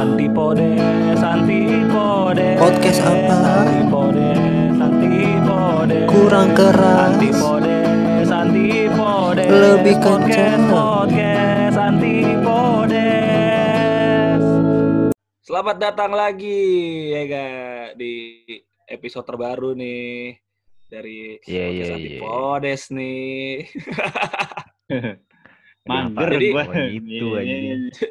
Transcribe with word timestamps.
Antipodes, 0.00 1.20
antipodes. 1.20 2.56
Podcast 2.56 3.04
apa? 3.04 3.36
Antipodes, 3.68 4.80
antipodes. 4.80 6.08
Kurang 6.08 6.56
keras. 6.56 7.20
Antipodes, 7.20 8.28
antipodes. 8.32 9.44
Lebih 9.52 10.00
Podcast, 10.00 10.24
kencang. 10.24 10.72
Podcast, 10.72 11.76
antipodes. 11.76 13.04
Selamat 15.44 15.76
datang 15.76 16.16
lagi 16.16 16.64
ya 17.12 17.20
gak 17.28 18.00
di 18.00 18.40
episode 18.88 19.28
terbaru 19.28 19.76
nih 19.76 20.32
dari 20.88 21.36
Iya, 21.44 21.66
iya, 21.68 21.68
podcast 21.68 21.76
iya. 21.76 21.96
antipodes 22.00 22.88
nih. 22.88 23.68
Mager 25.92 26.30
gua. 26.56 26.64
Oh, 26.64 26.88
gitu 26.88 27.36
Iya, 27.36 27.76
aja. 27.84 28.08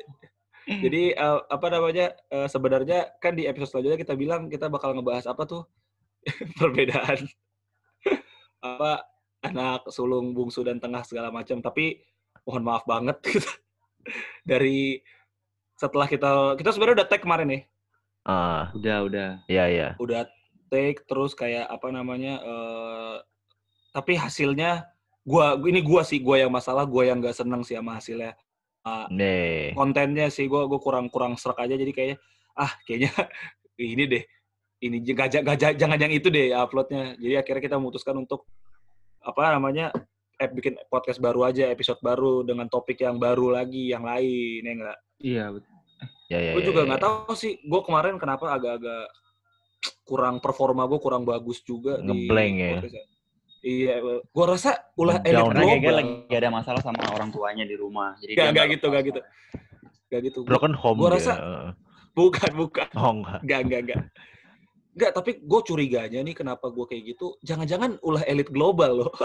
Iya. 0.70 0.80
Jadi 0.86 1.04
eh, 1.18 1.40
apa 1.50 1.68
namanya 1.74 2.14
eh, 2.30 2.46
sebenarnya 2.46 3.00
kan 3.18 3.34
di 3.34 3.50
episode 3.50 3.74
selanjutnya 3.74 4.00
kita 4.00 4.14
bilang 4.14 4.46
kita 4.48 4.70
bakal 4.70 4.94
ngebahas 4.94 5.26
apa 5.26 5.44
tuh 5.50 5.66
perbedaan 6.62 7.26
apa 8.62 9.10
anak 9.42 9.88
sulung 9.90 10.36
bungsu 10.38 10.62
dan 10.62 10.78
tengah 10.78 11.02
segala 11.02 11.34
macam 11.34 11.58
tapi 11.58 12.04
mohon 12.46 12.62
maaf 12.62 12.84
banget 12.86 13.18
kita 13.24 13.52
dari 14.50 15.00
setelah 15.80 16.06
kita 16.06 16.60
kita 16.60 16.70
sebenarnya 16.76 17.04
udah 17.04 17.08
tag 17.10 17.24
kemarin 17.24 17.50
nih 17.50 17.64
Ah, 18.28 18.70
Udah, 18.76 19.08
udah. 19.10 19.30
iya 19.48 19.66
iya. 19.72 19.90
udah 19.98 20.28
take 20.70 21.02
terus 21.08 21.34
kayak 21.34 21.66
apa 21.66 21.88
namanya 21.90 22.38
eh 22.44 23.16
tapi 23.90 24.14
hasilnya 24.20 24.86
gua 25.26 25.58
ini 25.66 25.82
gua 25.82 26.06
sih 26.06 26.20
gua 26.22 26.38
yang 26.38 26.52
masalah 26.54 26.86
gua 26.86 27.10
yang 27.10 27.18
nggak 27.24 27.34
seneng 27.34 27.66
sih 27.66 27.74
sama 27.80 27.98
hasilnya 27.98 28.38
Nih. 29.14 29.74
kontennya 29.74 30.28
sih 30.30 30.46
gue 30.46 30.62
gue 30.70 30.80
kurang 30.80 31.08
kurang 31.10 31.34
serak 31.36 31.64
aja 31.66 31.76
jadi 31.76 31.92
kayaknya 31.92 32.18
ah 32.58 32.72
kayaknya 32.86 33.12
ini 33.94 34.04
deh 34.06 34.24
ini 34.80 34.98
gajah 35.04 35.44
gajah 35.44 35.76
jangan 35.76 36.00
yang 36.00 36.14
itu 36.14 36.28
deh 36.32 36.56
uploadnya 36.56 37.16
jadi 37.20 37.44
akhirnya 37.44 37.64
kita 37.64 37.76
memutuskan 37.80 38.16
untuk 38.20 38.48
apa 39.20 39.56
namanya 39.56 39.92
eh, 40.40 40.48
bikin 40.48 40.80
podcast 40.88 41.20
baru 41.20 41.52
aja 41.52 41.68
episode 41.68 42.00
baru 42.00 42.48
dengan 42.48 42.72
topik 42.72 43.04
yang 43.04 43.20
baru 43.20 43.52
lagi 43.52 43.92
yang 43.92 44.08
lain 44.08 44.64
ya 44.64 44.74
enggak 44.74 45.00
Iya, 45.20 45.52
betul. 45.52 45.76
Ya 46.32 46.40
ya. 46.40 46.52
gue 46.56 46.64
ya, 46.64 46.68
juga 46.72 46.82
ya, 46.86 46.88
nggak 46.88 47.02
ya. 47.02 47.06
tahu 47.12 47.34
sih 47.36 47.54
gue 47.60 47.82
kemarin 47.84 48.16
kenapa 48.16 48.56
agak-agak 48.56 49.06
kurang 50.08 50.40
performa 50.40 50.88
gue 50.88 51.00
kurang 51.02 51.24
bagus 51.28 51.60
juga 51.66 52.00
Ngeblank 52.00 52.54
di 52.56 52.64
ya? 52.64 53.04
Iya 53.62 54.00
gue 54.02 54.46
rasa 54.46 54.92
ulah 54.96 55.20
elit 55.22 55.44
Global. 55.52 55.96
Lagi 56.00 56.32
ada 56.32 56.50
masalah 56.50 56.82
sama 56.82 57.00
orang 57.12 57.30
tuanya 57.30 57.64
di 57.64 57.76
rumah. 57.76 58.16
Jadi 58.20 58.36
nggak 58.36 58.50
nggak 58.54 58.68
gitu, 58.78 58.86
nggak 58.88 59.04
gitu. 59.12 59.22
Gak 60.10 60.22
gitu 60.26 60.40
Broken 60.42 60.74
home 60.74 60.98
Gua 60.98 61.14
dia. 61.14 61.16
rasa- 61.22 61.40
bukan 62.18 62.52
bukan 62.58 62.88
Oh 62.98 63.14
enggak. 63.22 63.40
Enggak, 63.46 63.60
enggak, 63.62 63.80
enggak. 63.86 64.02
Enggak, 64.90 65.12
tapi 65.14 65.32
gue 65.40 65.60
curiganya 65.62 66.20
nih 66.20 66.34
kenapa 66.34 66.66
gue 66.68 66.86
kayak 66.90 67.04
gitu. 67.14 67.38
Jangan-jangan 67.46 68.02
ulah 68.02 68.26
elit 68.26 68.50
global 68.50 69.06
loh. 69.06 69.12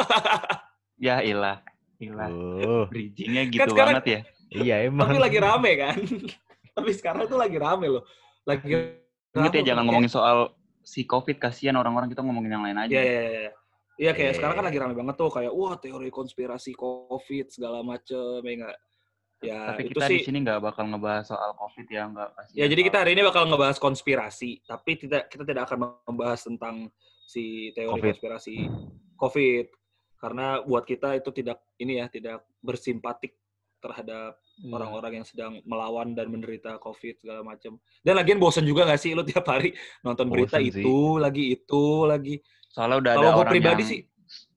Ya 0.95 1.19
ilah. 1.21 1.59
Ilah. 1.99 2.31
Oh, 2.31 2.85
Bridgingnya 2.87 3.51
gitu 3.51 3.59
Kan 3.65 3.69
sekarang- 3.75 3.95
banget 3.99 4.07
ya. 4.07 4.21
iya 4.55 4.77
emang. 4.87 5.11
tapi 5.11 5.19
lagi 5.19 5.39
rame 5.43 5.71
kan. 5.75 5.97
tapi 6.79 6.91
sekarang 6.95 7.27
tuh 7.27 7.35
lagi 7.35 7.59
rame 7.59 7.87
loh. 7.91 8.05
Lagi 8.47 8.95
Ingat 9.35 9.53
ya 9.59 9.75
jangan 9.75 9.83
ngomongin 9.89 10.13
soal 10.13 10.55
si 10.85 11.03
COVID 11.03 11.43
kasihan 11.43 11.75
orang-orang 11.75 12.07
kita 12.07 12.23
ngomongin 12.23 12.55
yang 12.55 12.63
lain 12.63 12.79
aja. 12.79 12.95
Iya, 12.95 13.03
iya, 13.03 13.23
iya. 13.27 13.53
Iya 13.95 14.11
kayak 14.11 14.31
Eh. 14.31 14.37
sekarang 14.37 14.57
kan 14.59 14.65
lagi 14.65 14.79
rame 14.79 14.95
banget 14.95 15.15
tuh 15.15 15.31
kayak 15.31 15.53
wah 15.53 15.75
teori 15.77 16.11
konspirasi 16.11 16.75
COVID 16.75 17.47
segala 17.49 17.81
macem 17.81 18.43
ya 18.43 18.53
enggak. 18.53 18.77
Ya 19.39 19.59
Tapi 19.71 19.83
itu 19.85 19.91
kita 19.93 20.07
sih. 20.09 20.19
di 20.19 20.25
sini 20.25 20.39
nggak 20.41 20.61
bakal 20.63 20.85
ngebahas 20.89 21.25
soal 21.29 21.53
COVID 21.53 21.87
ya, 21.87 22.03
nggak 22.09 22.29
kasihan. 22.33 22.57
Ya 22.57 22.67
jadi 22.67 22.83
kita 22.83 22.97
hari 22.99 23.11
ini 23.13 23.23
bakal 23.23 23.43
ngebahas 23.45 23.77
konspirasi, 23.77 24.51
tapi 24.65 24.91
tidak 24.97 25.29
kita 25.29 25.45
tidak 25.45 25.63
akan 25.69 25.79
membahas 26.05 26.41
tentang 26.43 26.89
si 27.25 27.45
teori 27.71 27.93
Covid. 27.93 28.13
konspirasi 28.17 28.55
COVID 29.15 29.67
karena 30.17 30.47
buat 30.61 30.83
kita 30.83 31.15
itu 31.15 31.31
tidak 31.31 31.61
ini 31.77 32.01
ya 32.01 32.09
tidak 32.09 32.43
bersimpatik 32.59 33.37
terhadap 33.79 34.41
Iya. 34.55 34.71
orang-orang 34.71 35.13
yang 35.19 35.27
sedang 35.27 35.59
melawan 35.65 36.15
dan 36.15 36.31
menderita 36.31 36.79
COVID 36.79 37.19
segala 37.19 37.43
macam. 37.43 37.75
Dan 38.01 38.15
lagian 38.15 38.39
bosen 38.39 38.63
juga 38.63 38.87
gak 38.87 38.97
sih 38.97 39.13
lu 39.13 39.21
tiap 39.23 39.45
hari 39.45 39.75
nonton 40.01 40.31
berita 40.31 40.57
Bosen 40.57 40.71
sih. 40.71 40.81
itu 40.81 40.97
lagi 41.19 41.45
itu 41.53 41.83
lagi. 42.07 42.35
Soalnya 42.75 42.99
udah 42.99 43.13
ada 43.15 43.19
Kalau 43.23 43.31
gue 43.31 43.45
orang 43.47 43.55
pribadi 43.55 43.83
yang 43.87 43.91
sih 43.95 44.01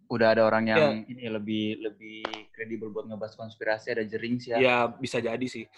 udah 0.07 0.27
ada 0.33 0.41
orang 0.47 0.63
yang 0.71 0.79
Ya. 0.79 0.89
ini 1.05 1.23
lebih 1.27 1.65
lebih 1.83 2.23
kredibel 2.55 2.89
buat 2.89 3.05
ngebahas 3.05 3.35
konspirasi 3.35 3.91
ada 3.91 4.07
jering 4.07 4.39
sih 4.41 4.55
ya. 4.55 4.57
ya 4.57 4.75
bisa 4.89 5.21
jadi 5.21 5.45
sih. 5.45 5.69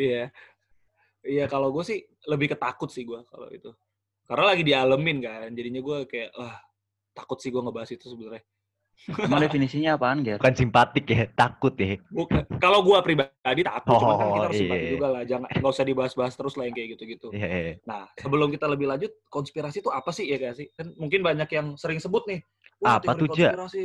Iya. 0.00 0.30
Iya 1.20 1.44
kalau 1.50 1.74
gue 1.74 1.84
sih 1.84 1.98
lebih 2.30 2.54
ketakut 2.56 2.88
sih 2.94 3.02
gue 3.04 3.20
kalau 3.26 3.50
itu. 3.50 3.74
Karena 4.24 4.54
lagi 4.54 4.62
dialemin 4.62 5.18
kan, 5.18 5.50
jadinya 5.50 5.82
gue 5.82 5.98
kayak 6.06 6.30
wah 6.38 6.56
takut 7.10 7.42
sih 7.42 7.50
gue 7.50 7.58
ngebahas 7.58 7.90
itu 7.90 8.06
sebenarnya. 8.06 8.46
Emang 9.08 9.40
definisinya 9.40 9.96
apaan, 9.96 10.20
Ger? 10.20 10.36
Bukan 10.36 10.54
simpatik 10.54 11.08
ya, 11.08 11.24
takut 11.32 11.72
ya. 11.74 11.96
Bukan. 12.12 12.44
Kalau 12.60 12.84
gue 12.84 12.98
pribadi 13.00 13.62
takut, 13.64 13.96
cuman 13.96 14.14
kan 14.14 14.26
kita 14.28 14.36
Oh, 14.36 14.44
harus 14.44 14.56
simpati 14.60 14.84
iya. 14.84 14.90
juga 14.92 15.06
lah. 15.08 15.22
Jangan 15.24 15.48
nggak 15.56 15.72
usah 15.72 15.86
dibahas-bahas 15.88 16.34
terus 16.36 16.54
lah 16.54 16.64
yang 16.68 16.74
kayak 16.76 16.88
gitu-gitu. 16.94 17.28
Iya. 17.32 17.48
iya. 17.48 17.74
Nah, 17.88 18.04
sebelum 18.14 18.52
kita 18.52 18.68
lebih 18.68 18.86
lanjut, 18.86 19.12
konspirasi 19.26 19.80
itu 19.80 19.90
apa 19.90 20.10
sih 20.12 20.28
ya 20.28 20.36
gak 20.36 20.54
sih? 20.54 20.68
Kan 20.76 20.92
mungkin 20.94 21.24
banyak 21.24 21.48
yang 21.48 21.66
sering 21.74 21.96
sebut 21.96 22.28
nih. 22.28 22.40
Wah, 22.78 23.00
Apa 23.00 23.16
tuh, 23.16 23.26
Ja? 23.34 23.56
konspirasi. 23.56 23.82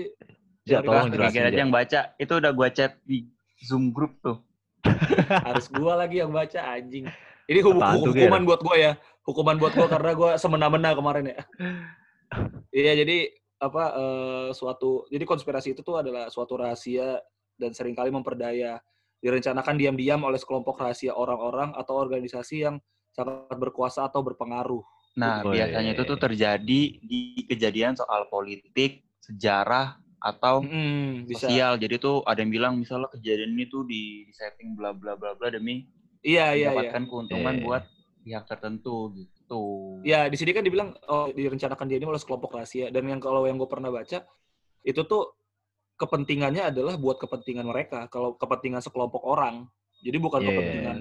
Ja, 0.66 0.80
tolong 0.82 1.14
jelasin, 1.14 1.42
aja 1.46 1.54
Ja. 1.54 1.62
yang 1.64 1.72
baca. 1.72 2.00
Itu 2.18 2.34
udah 2.38 2.52
gua 2.52 2.68
chat 2.70 2.98
di 3.02 3.30
Zoom 3.62 3.94
group 3.94 4.18
tuh. 4.20 4.42
Harus 5.48 5.70
gua 5.70 5.96
lagi 5.96 6.20
yang 6.20 6.30
baca 6.30 6.60
anjing. 6.60 7.06
Ini 7.46 7.60
hub- 7.62 7.78
Apaan 7.78 8.02
tuh, 8.02 8.12
hukuman 8.12 8.42
buat 8.44 8.62
gua 8.62 8.76
ya. 8.76 8.92
Hukuman 9.24 9.58
buat 9.58 9.74
gua 9.74 9.88
karena 9.88 10.12
gua 10.14 10.32
semena-mena 10.36 10.92
kemarin 10.92 11.32
ya. 11.32 11.38
Iya, 12.74 13.06
jadi 13.06 13.32
apa 13.66 13.84
eh, 13.98 14.50
suatu 14.54 15.10
jadi 15.10 15.26
konspirasi 15.26 15.74
itu 15.74 15.82
tuh 15.82 16.00
adalah 16.02 16.30
suatu 16.30 16.56
rahasia 16.60 17.18
dan 17.58 17.72
sering 17.74 17.96
kali 17.98 18.12
memperdaya 18.14 18.78
direncanakan 19.24 19.76
diam-diam 19.80 20.22
oleh 20.22 20.38
sekelompok 20.38 20.78
rahasia 20.78 21.16
orang-orang 21.18 21.74
atau 21.74 21.98
organisasi 21.98 22.68
yang 22.68 22.78
sangat 23.16 23.58
berkuasa 23.58 24.06
atau 24.06 24.22
berpengaruh. 24.22 24.84
Nah, 25.16 25.42
Woi. 25.42 25.56
biasanya 25.58 25.96
itu 25.96 26.04
tuh 26.04 26.20
terjadi 26.20 26.82
di 27.00 27.48
kejadian 27.48 27.96
soal 27.96 28.28
politik, 28.28 29.08
sejarah, 29.24 29.96
atau 30.20 30.66
Hmm, 30.66 31.24
bisa. 31.30 31.48
sosial. 31.48 31.74
Jadi 31.78 31.96
tuh 32.02 32.26
ada 32.26 32.42
yang 32.42 32.52
bilang 32.52 32.74
misalnya 32.82 33.08
kejadian 33.14 33.56
ini 33.56 33.66
tuh 33.70 33.88
di, 33.88 34.28
setting 34.34 34.74
bla 34.74 34.92
bla 34.92 35.14
bla 35.16 35.38
bla 35.38 35.48
demi 35.54 35.86
Iya, 36.26 36.58
iya, 36.58 36.70
iya. 36.74 36.74
mendapatkan 36.74 37.04
keuntungan 37.06 37.56
Iya. 37.56 37.64
buat 37.64 37.84
pihak 38.26 38.44
tertentu 38.50 39.14
gitu. 39.14 39.35
Ya, 40.06 40.26
di 40.30 40.38
sini 40.38 40.54
kan 40.54 40.66
dibilang 40.66 40.94
oh, 41.06 41.30
direncanakan 41.30 41.86
dia 41.86 41.98
ini 41.98 42.06
oleh 42.10 42.18
sekelompok 42.22 42.58
rahasia 42.58 42.90
dan 42.90 43.06
yang 43.06 43.22
kalau 43.22 43.46
yang 43.46 43.58
gue 43.58 43.70
pernah 43.70 43.90
baca 43.94 44.26
itu 44.82 45.02
tuh 45.06 45.24
kepentingannya 45.96 46.70
adalah 46.74 47.00
buat 47.00 47.18
kepentingan 47.18 47.66
mereka, 47.66 48.06
kalau 48.12 48.36
kepentingan 48.36 48.84
sekelompok 48.84 49.24
orang. 49.24 49.66
Jadi 50.04 50.18
bukan 50.20 50.44
Iya. 50.44 50.48
kepentingan 50.52 50.98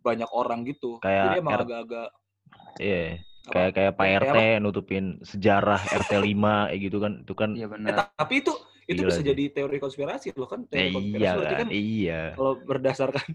banyak 0.00 0.30
orang 0.32 0.64
gitu. 0.64 0.96
Kayak 1.02 1.24
Jadi 1.28 1.36
emang 1.42 1.52
R- 1.52 1.62
agak-agak 1.66 2.08
Iya. 2.80 3.04
apa? 3.20 3.50
Kayak 3.50 3.70
kayak 3.74 3.92
Pak 3.96 4.04
Kayak 4.06 4.20
RT 4.22 4.36
nutupin 4.62 5.04
sejarah 5.26 5.80
RT 5.82 6.12
5 6.22 6.70
kayak 6.70 6.80
gitu 6.80 6.98
kan. 7.02 7.12
Itu 7.20 7.34
kan 7.36 7.50
Iya 7.56 7.66
Eh, 7.66 7.70
benar. 7.74 7.92
tapi 8.16 8.34
itu 8.40 8.52
itu 8.90 9.06
Gila 9.06 9.10
bisa 9.12 9.22
sih. 9.22 9.28
jadi 9.30 9.44
teori 9.54 9.78
konspirasi 9.78 10.26
loh 10.34 10.48
kan. 10.50 10.60
Teori 10.66 10.88
eh, 10.88 10.94
konspirasi 10.94 11.20
iya 11.20 11.32
kan. 11.34 11.58
kan 11.58 11.68
Iya. 11.70 12.20
kalau 12.38 12.52
berdasarkan 12.64 13.26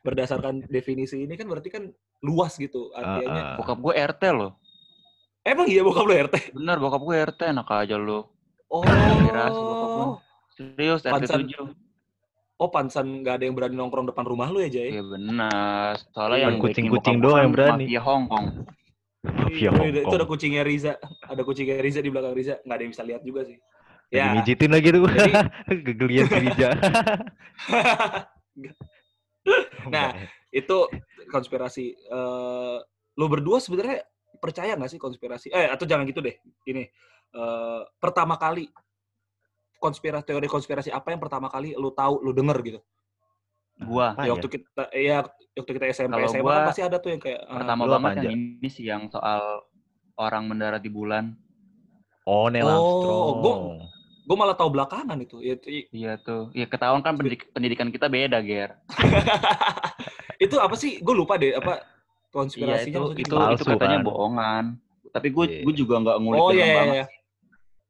berdasarkan 0.00 0.62
definisi 0.70 1.26
ini 1.26 1.34
kan 1.34 1.50
berarti 1.50 1.68
kan 1.70 1.90
luas 2.22 2.54
gitu 2.56 2.94
artinya. 2.94 3.32
Ah, 3.32 3.42
ah. 3.42 3.56
Bokap 3.58 3.78
gue 3.82 3.94
RT 3.94 4.22
loh. 4.32 4.52
Emang 5.42 5.66
iya 5.70 5.82
bokap 5.86 6.04
lo 6.04 6.14
RT? 6.14 6.58
Bener, 6.58 6.76
bokap 6.78 7.02
gue 7.02 7.16
RT 7.22 7.40
enak 7.54 7.66
aja 7.70 7.94
lo. 7.94 8.34
Oh. 8.66 8.82
Bokap 8.82 9.52
gue. 9.54 10.06
Serius 10.56 11.02
RT 11.06 11.12
Pantesan. 11.12 11.40
7. 11.46 11.70
Oh, 12.56 12.72
pansan 12.72 13.20
nggak 13.20 13.34
ada 13.36 13.44
yang 13.44 13.52
berani 13.52 13.76
nongkrong 13.76 14.08
depan 14.08 14.24
rumah 14.24 14.48
lu 14.48 14.64
ya, 14.64 14.72
Jay? 14.72 14.88
Iya 14.96 15.04
benar. 15.04 16.00
Soalnya 16.16 16.38
Iya, 16.40 16.46
yang 16.48 16.56
kucing-kucing 16.56 17.16
doang 17.20 17.40
yang 17.44 17.52
berani. 17.52 17.84
Mafia 17.84 18.00
Hong 18.00 18.24
Kong. 18.26 18.46
Mafia 19.20 19.68
Itu- 19.68 19.76
itu, 19.76 19.98
Hongkong. 20.00 20.16
ada 20.16 20.24
kucingnya 20.24 20.62
Riza. 20.64 20.92
Ada 21.28 21.42
kucingnya 21.44 21.76
Riza 21.84 22.00
di 22.00 22.08
belakang 22.08 22.32
Riza. 22.32 22.56
Nggak 22.64 22.74
ada 22.74 22.82
yang 22.82 22.92
bisa 22.96 23.04
lihat 23.04 23.22
juga 23.22 23.40
sih. 23.44 23.60
Lagi 24.08 24.16
Ya. 24.16 24.26
mijitin 24.32 24.70
lagi 24.72 24.88
tuh. 24.88 25.02
Jadi- 25.04 25.34
Gegelian 25.84 26.26
si 26.26 26.38
Rija. 26.48 26.68
Nah, 29.94 30.10
itu 30.50 30.78
konspirasi. 31.30 31.94
Eh, 31.94 32.78
lu 33.16 33.26
berdua 33.30 33.62
sebenarnya 33.62 34.02
percaya 34.36 34.74
nggak 34.74 34.90
sih 34.90 35.00
konspirasi? 35.00 35.48
Eh, 35.48 35.70
atau 35.70 35.86
jangan 35.86 36.04
gitu 36.04 36.18
deh. 36.20 36.34
Ini 36.66 36.82
eh, 37.32 37.80
pertama 37.96 38.34
kali 38.36 38.66
konspirasi 39.76 40.24
teori 40.26 40.48
konspirasi 40.48 40.90
apa 40.90 41.12
yang 41.12 41.20
pertama 41.20 41.46
kali 41.46 41.76
lu 41.76 41.92
tahu, 41.92 42.18
lu 42.24 42.32
denger 42.32 42.58
gitu? 42.64 42.80
Gua 43.76 44.16
ya 44.16 44.24
ya? 44.24 44.32
waktu 44.32 44.48
kita 44.48 44.82
ya 44.96 45.18
waktu 45.52 45.72
kita 45.76 45.84
SMP 45.92 46.16
Kalau 46.16 46.28
SMA 46.32 46.42
gua 46.42 46.54
kan 46.56 46.68
pasti 46.72 46.82
ada 46.82 46.96
tuh 46.96 47.10
yang 47.12 47.20
kayak 47.20 47.40
ah, 47.44 47.60
pertama 47.60 47.82
lu 47.84 47.92
banget 47.92 48.24
yang 48.24 48.32
ini 48.32 48.68
sih 48.72 48.84
yang 48.88 49.02
soal 49.12 49.68
orang 50.16 50.48
mendarat 50.48 50.80
di 50.80 50.88
bulan. 50.88 51.36
Oh, 52.26 52.48
Neil 52.48 52.66
Oh, 52.66 52.72
Armstrong. 52.72 53.36
gua- 53.38 53.60
gue 53.62 53.86
malah 54.34 54.58
tahu 54.58 54.74
belakangan 54.74 55.14
itu. 55.20 55.38
Ya, 55.38 55.54
itu- 55.54 55.86
Iya 55.92 56.18
tuh. 56.18 56.50
Iya 56.50 56.66
ketahuan 56.66 56.98
kan 56.98 57.14
pendidik- 57.14 57.46
pendidikan 57.52 57.88
kita 57.88 58.10
beda, 58.10 58.42
Ger. 58.42 58.74
itu 60.44 60.56
apa 60.58 60.74
sih? 60.74 60.98
Gue 60.98 61.14
lupa 61.14 61.36
deh 61.36 61.54
apa 61.54 61.78
Iya 61.78 62.34
konspirasinya 62.34 62.90
itu 62.90 63.00
maksudnya 63.00 63.22
itu 63.22 63.30
gimana? 63.32 63.48
itu 63.48 63.62
Palsu, 63.62 63.72
katanya 63.78 63.96
kan? 63.96 64.04
bohongan. 64.04 64.64
Tapi 65.08 65.28
gue 65.30 65.44
Iya. 65.46 65.60
gue 65.62 65.74
juga 65.76 65.94
nggak 66.02 66.16
ngulik 66.18 66.38
Oh 66.38 66.48
dalam 66.48 66.56
iya 66.56 66.66
iya 66.66 66.76
banget. 66.76 66.94
iya. 66.94 67.06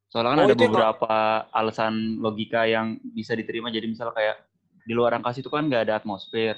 Soalnya 0.07 0.29
kan 0.29 0.39
Oh, 0.39 0.45
ada 0.45 0.47
itu 0.47 0.63
yang 0.63 0.71
beberapa 0.71 1.15
alasan 1.51 1.95
logika 2.21 2.61
yang 2.65 2.87
bisa 3.03 3.33
diterima. 3.33 3.69
Jadi 3.69 3.87
misal 3.87 4.13
kayak 4.13 4.37
di 4.83 4.93
luar 4.93 5.17
angkasa 5.17 5.41
itu 5.41 5.49
kan 5.49 5.67
nggak 5.67 5.83
ada 5.83 5.95
atmosfer. 5.99 6.55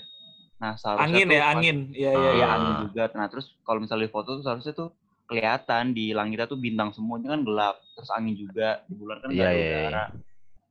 Nah 0.59 0.75
seharusnya 0.75 1.07
Angin 1.07 1.27
tuh 1.27 1.33
ya, 1.33 1.45
angin. 1.47 1.77
Iya 1.91 2.11
iya 2.11 2.19
iya. 2.21 2.33
Iya 2.35 2.47
angin 2.51 2.75
juga. 2.85 3.05
Nah 3.15 3.27
terus 3.27 3.47
kalau 3.63 3.79
misalnya 3.79 4.05
di 4.05 4.13
foto 4.13 4.37
tuh 4.37 4.45
seharusnya 4.45 4.75
tuh 4.75 4.89
kelihatan 5.29 5.93
di 5.93 6.11
langitnya 6.11 6.49
tuh 6.49 6.57
bintang 6.57 6.91
semuanya 6.91 7.37
kan 7.37 7.45
gelap. 7.45 7.77
Terus 7.95 8.11
angin 8.11 8.35
juga 8.35 8.81
di 8.85 8.95
bulan 8.95 9.21
kan 9.21 9.29
nggak 9.29 9.37
Iya, 9.37 9.45
ada 9.45 9.55
iya, 9.55 9.69
iya. 9.69 9.79
udara. 9.85 10.05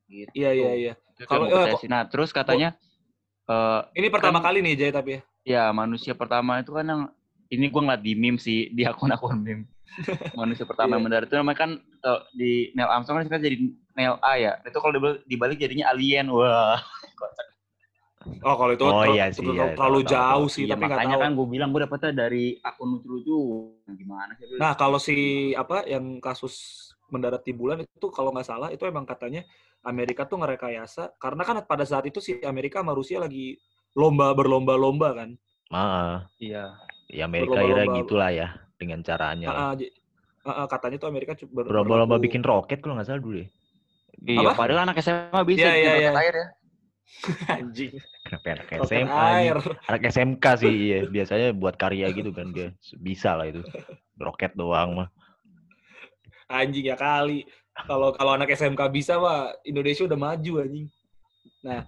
Gitu. 0.07 0.31
Iya 0.33 0.49
iya 0.51 0.71
iya. 0.73 0.93
Kalau 1.23 1.45
eh. 1.47 1.77
Nah 1.85 2.01
terus 2.03 2.29
katanya 2.31 2.73
eh 3.45 3.81
Ini 3.93 4.07
pertama 4.09 4.39
Kan- 4.39 4.51
kali 4.51 4.59
nih 4.59 4.75
Jay 4.75 4.91
tapi 4.91 5.09
ya. 5.13 5.21
ya 5.45 5.63
manusia 5.71 6.11
pertama 6.11 6.57
itu 6.57 6.71
kan 6.71 6.83
yang 6.83 7.01
ini 7.47 7.65
gue 7.65 7.79
ngeliat 7.79 8.03
di 8.03 8.11
meme 8.11 8.35
sih 8.37 8.67
di 8.69 8.83
akun-akun 8.83 9.39
meme. 9.39 9.65
manusia 10.35 10.67
pertama 10.67 10.89
Iya. 10.89 10.95
yang 10.95 11.03
mendarat 11.03 11.27
itu 11.27 11.35
namanya 11.35 11.57
kan 11.57 11.71
eh, 11.79 12.21
di 12.33 12.51
Neil 12.73 12.91
Armstrong 12.91 13.17
kan 13.17 13.25
sekarang 13.25 13.43
jadi 13.43 13.57
Neil 13.93 14.15
A 14.19 14.33
ya. 14.35 14.53
Itu 14.61 14.77
kalau 14.77 14.93
dibalik, 14.93 15.21
dibalik 15.23 15.57
jadinya 15.57 15.87
alien. 15.89 16.27
Wah. 16.27 16.81
Oh 18.43 18.55
kalau 18.57 18.73
itu 18.75 18.83
Oh, 18.83 19.03
ter- 19.05 19.13
iya 19.13 19.25
ter- 19.29 19.35
sih, 19.39 19.45
ter- 19.45 19.55
iya, 19.55 19.65
terlalu 19.77 19.99
tahu, 20.03 20.11
jauh 20.11 20.25
tahu. 20.27 20.43
sih, 20.51 20.63
Iya, 20.65 20.73
tapi 20.75 20.83
nggak 20.83 20.97
makanya 20.97 21.15
tahu. 21.15 21.23
kan 21.23 21.31
gue 21.37 21.47
bilang 21.47 21.69
gue 21.71 21.81
dapetnya 21.85 22.11
dari 22.13 22.45
akun 22.59 22.89
lucu-lucu. 22.97 23.37
Gimana 23.93 24.31
sih? 24.35 24.45
Nah 24.57 24.71
kalau 24.75 24.99
si 24.99 25.17
apa 25.53 25.85
yang 25.87 26.19
kasus 26.19 26.53
mendarat 27.07 27.41
di 27.45 27.53
bulan 27.55 27.77
itu 27.85 28.07
kalau 28.11 28.35
nggak 28.35 28.47
salah 28.47 28.67
itu 28.73 28.83
emang 28.83 29.07
katanya 29.07 29.47
Amerika 29.85 30.27
tuh 30.27 30.43
ngerekayasa 30.43 31.15
karena 31.15 31.41
kan 31.47 31.55
pada 31.63 31.85
saat 31.87 32.03
itu 32.03 32.19
si 32.19 32.35
Amerika 32.43 32.83
sama 32.83 32.91
Rusia 32.91 33.21
lagi 33.23 33.55
lomba 33.95 34.33
berlomba-lomba 34.35 35.09
kan. 35.15 35.29
Maaf. 35.71 36.27
Iya. 36.41 36.75
Ya 37.07 37.23
Amerika 37.29 37.63
ira 37.63 37.85
Berlomba-lomba. 37.87 37.97
gitulah 38.03 38.29
ya 38.35 38.47
dengan 38.75 38.99
caranya. 39.07 39.47
Ah, 39.47 39.71
ah, 39.71 39.73
ah, 40.43 40.55
ah, 40.63 40.67
katanya 40.67 40.97
tuh 40.99 41.07
Amerika 41.07 41.31
Berlomba-lomba 41.47 42.19
berlaku- 42.19 42.25
bikin 42.27 42.41
roket 42.43 42.83
kalau 42.83 42.99
nggak 42.99 43.07
salah 43.07 43.23
dulu 43.23 43.39
ya. 43.39 43.47
Iya, 44.27 44.49
Apa? 44.51 44.51
padahal 44.57 44.89
anak 44.89 44.97
SMA 44.99 45.39
bisa 45.47 45.63
Iya, 45.63 45.71
bikin 45.71 45.85
iya, 45.87 45.93
roket 45.95 46.11
iya. 46.11 46.21
air 46.27 46.35
ya. 46.35 46.47
anjing 47.59 47.97
Kenapa 48.27 48.47
anak 48.59 48.67
roket 48.67 49.07
SMA? 49.07 49.23
air. 49.39 49.57
Anak 49.87 50.01
SMK 50.11 50.45
sih 50.59 50.73
iya. 50.91 50.99
Biasanya 51.07 51.47
buat 51.55 51.79
karya 51.79 52.11
gitu 52.11 52.35
kan 52.35 52.51
dia. 52.51 52.75
Bisa 52.99 53.39
lah 53.39 53.47
itu. 53.47 53.63
Roket 54.19 54.51
doang 54.59 54.99
mah. 55.03 55.09
Anjing 56.51 56.91
ya 56.91 56.99
kali. 56.99 57.47
Kalau 57.71 58.11
kalau 58.11 58.35
anak 58.35 58.51
SMK 58.51 58.81
bisa 58.91 59.15
mah 59.15 59.55
Indonesia 59.63 60.03
udah 60.03 60.19
maju 60.19 60.53
anjing. 60.59 60.87
Nah, 61.63 61.87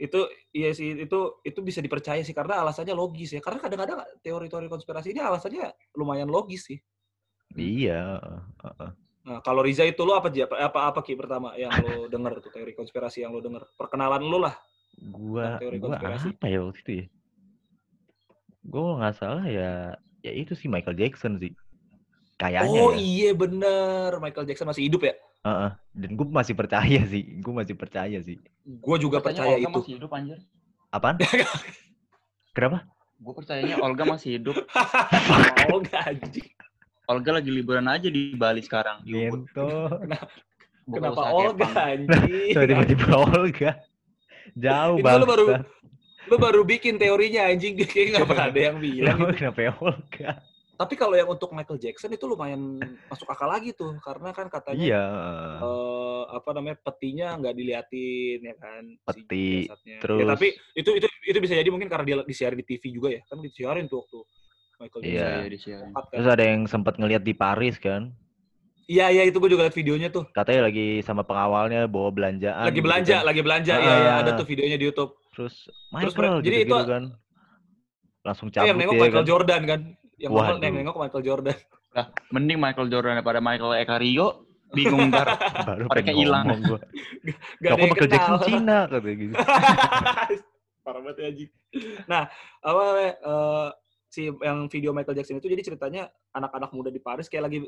itu 0.00 0.20
iya 0.56 0.72
sih 0.72 0.96
itu 0.96 1.18
itu 1.44 1.60
bisa 1.60 1.84
dipercaya 1.84 2.24
sih 2.24 2.32
karena 2.32 2.64
alasannya 2.64 2.96
logis 2.96 3.36
ya. 3.36 3.44
Karena 3.44 3.60
kadang-kadang 3.60 4.00
teori-teori 4.24 4.64
konspirasi 4.72 5.12
ini 5.12 5.20
alasannya 5.20 5.68
lumayan 5.92 6.32
logis 6.32 6.72
sih. 6.72 6.78
Iya. 7.52 8.16
heeh. 8.64 8.90
Nah, 9.20 9.44
kalau 9.44 9.60
Riza 9.60 9.84
itu 9.84 10.00
lo 10.00 10.16
apa 10.16 10.32
Ji? 10.32 10.44
apa 10.44 10.56
apa, 10.56 10.78
apa 10.88 11.00
Ki 11.04 11.12
pertama 11.12 11.52
yang 11.56 11.68
lo 11.84 12.08
denger 12.08 12.40
tuh 12.40 12.50
teori 12.52 12.72
konspirasi 12.72 13.20
yang 13.20 13.36
lo 13.36 13.44
denger? 13.44 13.68
Perkenalan 13.76 14.24
lo 14.24 14.38
lah. 14.40 14.54
Gua, 14.96 15.60
teori 15.60 15.76
gua 15.76 15.96
konspirasi. 15.96 16.28
apa 16.32 16.46
ya 16.48 16.58
waktu 16.64 16.80
itu 16.80 16.92
ya? 16.92 17.06
Gua 18.64 19.00
nggak 19.00 19.14
salah 19.16 19.44
ya, 19.44 19.70
ya 20.24 20.32
itu 20.32 20.56
sih 20.56 20.68
Michael 20.72 20.96
Jackson 20.96 21.36
sih. 21.36 21.52
Kayaknya 22.40 22.80
oh 22.80 22.96
ya. 22.96 23.00
iya 23.00 23.30
bener, 23.36 24.16
Michael 24.16 24.48
Jackson 24.48 24.64
masih 24.72 24.88
hidup 24.88 25.04
ya? 25.04 25.12
Heeh. 25.44 25.70
Dan 25.92 26.10
gue 26.16 26.26
masih 26.40 26.54
percaya 26.56 27.00
sih. 27.04 27.22
Gue 27.40 27.52
masih 27.52 27.76
percaya 27.76 28.18
sih. 28.24 28.40
Gue 28.64 28.96
juga 28.96 29.20
Katanya 29.20 29.44
percaya 29.44 29.56
Olga 29.56 29.68
itu. 29.68 29.76
masih 29.76 29.92
hidup 30.00 30.10
anjir. 30.16 30.38
Apaan? 30.88 31.16
Kenapa? 32.56 32.78
Gue 33.20 33.34
percayanya 33.36 33.76
Olga 33.84 34.04
masih 34.08 34.40
hidup. 34.40 34.56
oh 35.68 35.78
enggak 35.84 36.02
anjing. 36.08 36.48
Olga 37.10 37.30
lagi 37.34 37.50
liburan 37.50 37.86
aja 37.86 38.06
di 38.06 38.32
Bali 38.32 38.62
sekarang. 38.62 39.02
Di 39.02 39.26
Ubud. 39.26 39.50
Buka 39.50 40.96
Kenapa 40.96 41.12
usaha 41.12 41.30
Olga 41.34 41.68
anjing? 41.90 42.54
Tiba-tiba 42.54 43.08
Olga. 43.18 43.70
Jauh 44.54 44.96
Itu 44.98 45.04
banget. 45.04 45.20
lu 45.20 45.26
baru 45.26 45.46
lu 46.28 46.36
baru 46.36 46.60
bikin 46.62 46.94
teorinya 46.96 47.48
anjing 47.48 47.74
kayaknya 47.80 48.22
nggak 48.22 48.28
pernah 48.28 48.46
ada 48.46 48.60
yang 48.60 48.76
bilang. 48.78 49.18
Kenapa, 49.18 49.34
kenapa 49.34 49.58
ya 49.60 49.72
Olga? 49.76 50.30
Tapi 50.80 50.94
kalau 50.96 51.12
yang 51.12 51.28
untuk 51.28 51.52
Michael 51.52 51.76
Jackson 51.76 52.08
itu 52.08 52.24
lumayan 52.24 52.80
masuk 53.04 53.28
akal 53.28 53.52
lagi 53.52 53.76
tuh 53.76 54.00
karena 54.00 54.32
kan 54.32 54.48
katanya 54.48 54.80
Iya. 54.80 55.04
eh, 55.60 56.22
apa 56.32 56.50
namanya 56.56 56.80
petinya 56.80 57.36
nggak 57.36 57.52
diliatin 57.52 58.38
ya 58.40 58.54
kan 58.56 58.82
si 59.12 59.20
Peti, 59.20 59.48
jasadnya. 59.68 59.92
ya, 59.92 60.00
terus- 60.00 60.30
tapi 60.32 60.46
itu 60.72 60.90
itu 60.96 61.06
itu 61.28 61.38
bisa 61.38 61.52
jadi 61.52 61.68
mungkin 61.68 61.84
karena 61.84 62.04
dia 62.06 62.16
disiarin 62.24 62.56
di 62.56 62.64
TV 62.64 62.82
juga 62.90 63.12
ya 63.12 63.20
kan 63.28 63.44
disiarin 63.44 63.86
tuh 63.86 64.00
waktu 64.00 64.18
Michael 64.80 65.00
Iya. 65.02 65.28
Jackson 65.44 65.70
Iya, 65.70 65.78
angkat 65.84 66.02
kan. 66.02 66.14
Terus 66.16 66.28
ada 66.30 66.44
yang 66.46 66.60
sempat 66.64 66.94
ngelihat 66.96 67.22
di 67.22 67.34
Paris 67.34 67.76
kan. 67.76 68.02
iya 68.84 69.06
iya 69.06 69.22
itu 69.22 69.38
gue 69.38 69.46
juga 69.48 69.62
liat 69.62 69.76
videonya 69.76 70.08
tuh 70.08 70.26
Katanya 70.28 70.66
lagi 70.66 70.98
sama 71.00 71.22
pengawalnya 71.22 71.86
bawa 71.86 72.10
belanjaan. 72.10 72.66
lagi 72.66 72.74
gitu 72.74 72.82
belanja 72.82 73.16
kan. 73.16 73.22
lagi 73.22 73.40
belanja 73.40 73.74
iya 73.76 73.94
iya 73.96 74.12
ada 74.18 74.30
Ah. 74.32 74.36
tuh 74.36 74.42
videonya 74.44 74.74
di 74.74 74.84
YouTube 74.84 75.14
Terus 75.30 75.54
Terus 75.62 75.94
Michael 75.94 76.10
mere- 76.18 76.42
jadi 76.42 76.56
gitu-gitu 76.58 76.74
itu- 76.74 76.90
kan. 76.90 77.04
Langsung 78.20 78.48
Eh, 78.48 78.52
cabut 78.52 78.66
yang 78.66 78.76
nengok 78.76 78.94
Michael 78.96 79.14
kan. 79.16 79.30
Jordan 79.30 79.62
kan 79.64 79.80
yang 80.18 80.30
Waduh. 80.34 80.58
yang 80.58 80.74
nengok 80.76 80.96
Michael 80.98 81.22
Jordan 81.22 81.56
Mending 82.28 82.58
Michael 82.58 82.88
Jordan 82.88 83.12
daripada 83.14 83.38
Michael 83.38 83.72
Eka 83.78 83.96
Rio. 83.96 84.28
Bingung 84.70 85.06
ntar. 85.10 85.26
Baru 85.64 85.86
pengen 85.88 86.14
hilang. 86.16 86.46
ngomong 86.46 86.62
gua. 86.64 86.80
Gak 87.62 87.70
Kok 87.70 87.78
Michael 87.80 88.08
Jackson 88.08 88.38
Cina 88.40 88.78
katanya 88.86 89.16
gitu. 89.16 89.34
Parah 90.84 91.00
banget 91.00 91.16
ya, 91.16 91.26
anjing. 91.28 91.50
Nah, 92.06 92.22
apa 92.60 92.82
eh, 93.00 93.68
si 94.10 94.26
yang 94.26 94.66
video 94.66 94.90
Michael 94.90 95.14
Jackson 95.14 95.38
itu 95.38 95.46
jadi 95.46 95.62
ceritanya 95.62 96.10
anak-anak 96.34 96.74
muda 96.74 96.90
di 96.90 96.98
Paris 96.98 97.30
kayak 97.30 97.46
lagi 97.46 97.58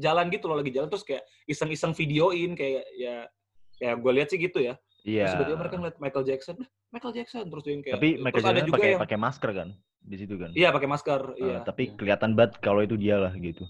jalan 0.00 0.32
gitu 0.32 0.48
loh, 0.48 0.56
lagi 0.56 0.72
jalan 0.72 0.88
terus 0.88 1.04
kayak 1.04 1.20
iseng-iseng 1.44 1.92
videoin 1.92 2.56
kayak 2.56 2.88
ya 2.96 3.28
ya 3.76 3.92
gue 3.92 4.12
lihat 4.16 4.32
sih 4.32 4.40
gitu 4.40 4.64
ya. 4.64 4.80
Iya. 5.04 5.28
Terus 5.28 5.32
tiba-tiba 5.36 5.58
mereka 5.60 5.76
ngeliat 5.76 5.96
Michael 6.00 6.24
Jackson, 6.24 6.56
"Lah, 6.60 6.68
Michael 6.92 7.14
Jackson 7.20 7.44
terus 7.52 7.64
yang 7.68 7.80
kayak 7.84 7.94
Tapi 8.00 8.08
Michael 8.16 8.32
terus 8.32 8.44
Jackson 8.48 8.68
juga 8.68 8.76
pakai 8.80 8.90
yang 8.90 9.02
pakai 9.04 9.18
masker 9.20 9.50
kan 9.52 9.68
di 10.00 10.16
situ 10.16 10.34
kan. 10.40 10.50
iya 10.56 10.68
pakai 10.72 10.88
masker, 10.88 11.20
Eh, 11.36 11.44
iya. 11.44 11.58
tapi 11.60 11.92
kelihatan 11.92 12.32
banget 12.32 12.56
kalau 12.64 12.80
itu 12.80 12.96
dia 12.96 13.20
lah 13.20 13.36
gitu. 13.36 13.68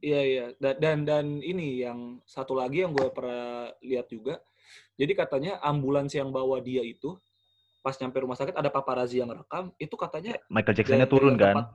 Iya 0.00 0.20
iya 0.24 0.44
dan, 0.60 0.74
dan 0.80 0.98
dan 1.04 1.26
ini 1.40 1.80
yang 1.84 2.20
satu 2.24 2.56
lagi 2.56 2.84
yang 2.84 2.92
gue 2.92 3.08
pernah 3.12 3.72
lihat 3.80 4.08
juga. 4.08 4.40
Jadi 5.00 5.12
katanya 5.16 5.56
ambulans 5.64 6.12
yang 6.12 6.28
bawa 6.28 6.60
dia 6.60 6.84
itu 6.84 7.16
pas 7.80 7.96
nyampe 7.96 8.16
rumah 8.18 8.36
sakit 8.36 8.52
ada 8.52 8.68
paparazzi 8.68 9.18
yang 9.18 9.28
rekam 9.28 9.72
itu 9.76 9.94
katanya 9.94 10.36
Michael 10.46 10.76
Jacksonnya 10.76 11.08
turun 11.08 11.34
kan. 11.34 11.54
tempat- 11.56 11.72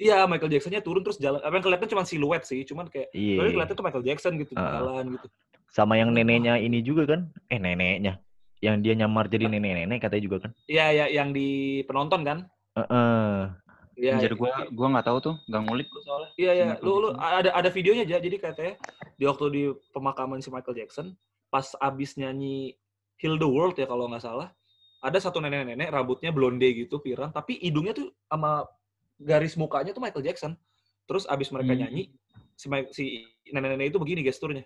Iya 0.00 0.24
Michael 0.24 0.48
Jacksonnya 0.48 0.80
turun 0.80 1.04
terus 1.04 1.20
jalan. 1.20 1.44
Apa 1.44 1.52
yang 1.52 1.64
kelihatan 1.66 1.88
cuma 1.92 2.08
siluet 2.08 2.40
sih, 2.42 2.64
cuman 2.64 2.88
kayak 2.88 3.12
Iya. 3.12 3.36
tapi 3.36 3.48
kelihatan 3.52 3.74
tuh 3.76 3.84
Michael 3.84 4.06
Jackson 4.08 4.32
gitu 4.40 4.56
Ah. 4.56 4.80
jalan 4.80 5.04
gitu. 5.12 5.26
Sama 5.68 5.94
yang 5.94 6.08
neneknya 6.10 6.56
ini 6.56 6.80
juga 6.80 7.04
kan. 7.04 7.28
Eh 7.46 7.60
neneknya. 7.60 8.16
Yang 8.60 8.76
dia 8.80 8.94
nyamar 8.96 9.28
jadi 9.28 9.44
nenek-nenek 9.46 10.00
katanya 10.00 10.22
juga 10.24 10.36
kan. 10.48 10.50
Iya 10.64 10.86
ya 10.94 11.04
yang 11.12 11.36
di 11.36 11.48
penonton 11.84 12.24
kan. 12.24 12.38
Heeh. 12.80 13.52
Iya. 14.00 14.16
Anjir 14.16 14.32
iya. 14.32 14.40
gue 14.40 14.50
gua 14.72 14.88
nggak 14.88 15.04
tahu 15.04 15.18
tuh, 15.20 15.34
nggak 15.44 15.62
ngulik 15.68 15.86
gua 15.92 16.00
soalnya. 16.00 16.30
Iya 16.34 16.50
iya, 16.54 16.64
lu 16.80 16.92
lu 16.96 17.08
ada 17.12 17.52
ada 17.52 17.68
videonya 17.68 18.08
aja. 18.08 18.16
Jadi 18.16 18.36
katanya 18.40 18.74
di 19.14 19.24
waktu 19.28 19.44
di 19.52 19.62
pemakaman 19.92 20.40
si 20.40 20.48
Michael 20.48 20.80
Jackson 20.80 21.12
pas 21.52 21.76
abis 21.76 22.16
nyanyi 22.16 22.72
Heal 23.20 23.36
the 23.36 23.44
World 23.44 23.76
ya 23.76 23.84
kalau 23.84 24.08
nggak 24.08 24.24
salah, 24.24 24.48
ada 25.00 25.18
satu 25.18 25.40
nenek-nenek 25.40 25.88
rambutnya 25.88 26.28
blonde 26.30 26.68
gitu 26.76 27.00
pirang, 27.00 27.32
tapi 27.32 27.56
hidungnya 27.56 27.96
tuh 27.96 28.12
sama 28.28 28.68
garis 29.16 29.56
mukanya 29.56 29.96
tuh 29.96 30.04
Michael 30.04 30.24
Jackson. 30.24 30.52
Terus 31.08 31.24
abis 31.26 31.48
mereka 31.50 31.72
Hmm. 31.74 31.80
nyanyi 31.88 32.12
si 32.54 32.68
si 32.92 33.04
nenek-nenek 33.48 33.90
itu 33.90 33.98
begini 33.98 34.20
gesturnya. 34.20 34.64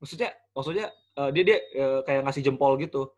Maksudnya 0.00 0.32
maksudnya 0.56 0.86
eh, 1.18 1.30
dia 1.36 1.42
dia 1.44 1.58
eh, 1.76 2.00
kayak 2.08 2.24
ngasih 2.24 2.42
jempol 2.48 2.80
gitu. 2.80 3.12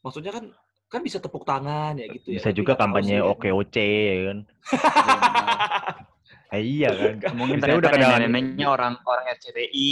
Maksudnya 0.00 0.32
kan 0.32 0.44
kan 0.90 1.00
bisa 1.06 1.22
tepuk 1.22 1.46
tangan 1.46 1.94
ya 2.00 2.06
gitu 2.10 2.34
ya. 2.34 2.42
Bisa 2.42 2.50
juga 2.50 2.74
kampanye. 2.74 3.22
OKOC 3.22 3.76
ya 3.78 4.22
kan. 4.32 4.38
Eh, 6.50 6.62
iya 6.66 6.90
kan. 6.90 7.30
Mungkin 7.38 7.62
Bisa 7.62 7.78
udah 7.78 7.90
kedengeran. 7.94 8.26
nenek-neneknya 8.26 8.66
orang 8.66 8.94
orang 9.06 9.24
RCTI. 9.38 9.90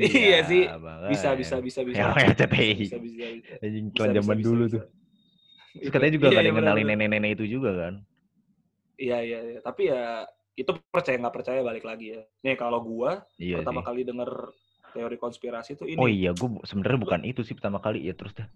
Iya 0.00 0.38
sih. 0.48 0.64
makanya. 0.64 1.08
bisa 1.12 1.28
bisa 1.36 1.56
bisa 1.60 1.80
bisa. 1.84 1.96
Ya, 2.00 2.04
orang 2.08 2.32
RCTI. 2.32 2.72
Bisa 2.80 2.96
bisa. 2.96 3.24
bisa. 3.28 3.52
Anjing 3.60 3.86
Bisa, 3.92 4.04
bisa, 4.08 4.16
zaman 4.16 4.36
bisa, 4.40 4.46
dulu 4.48 4.64
bisa. 4.64 4.74
tuh. 4.74 4.82
Terus 5.78 5.90
katanya 5.92 6.12
juga 6.16 6.26
Iya, 6.26 6.32
gak 6.32 6.40
ada 6.40 6.48
iya, 6.48 6.56
kenalin 6.56 6.86
nenek-nenek 6.88 7.30
itu 7.36 7.44
juga 7.46 7.70
kan. 7.76 7.94
Iya 8.96 9.18
iya 9.20 9.38
iya. 9.52 9.58
Tapi 9.60 9.82
ya 9.92 10.24
itu 10.58 10.70
percaya 10.90 11.16
nggak 11.20 11.34
percaya 11.36 11.60
balik 11.60 11.84
lagi 11.84 12.16
ya. 12.16 12.20
Nih 12.42 12.56
kalau 12.56 12.80
gua 12.80 13.22
Iya 13.36 13.60
pertama 13.60 13.84
sih. 13.84 13.86
kali 13.92 14.00
denger 14.02 14.30
teori 14.90 15.16
konspirasi 15.20 15.76
itu 15.76 15.84
ini. 15.84 16.00
Oh 16.00 16.08
iya, 16.08 16.32
gue 16.32 16.48
sebenarnya 16.64 16.98
bukan 16.98 17.20
itu 17.28 17.44
sih 17.44 17.52
pertama 17.52 17.78
kali 17.78 18.08
ya 18.08 18.16
terus 18.16 18.32
dah. 18.32 18.48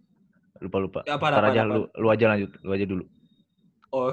Lupa 0.59 0.79
lupa. 0.81 1.01
Ya, 1.05 1.21
Ntar 1.21 1.37
apaan, 1.37 1.53
aja 1.53 1.63
lu 1.69 1.85
lu 1.93 2.09
aja 2.09 2.25
lanjut, 2.33 2.51
lu 2.65 2.71
aja 2.73 2.87
dulu. 2.89 3.05
Oh 3.93 4.09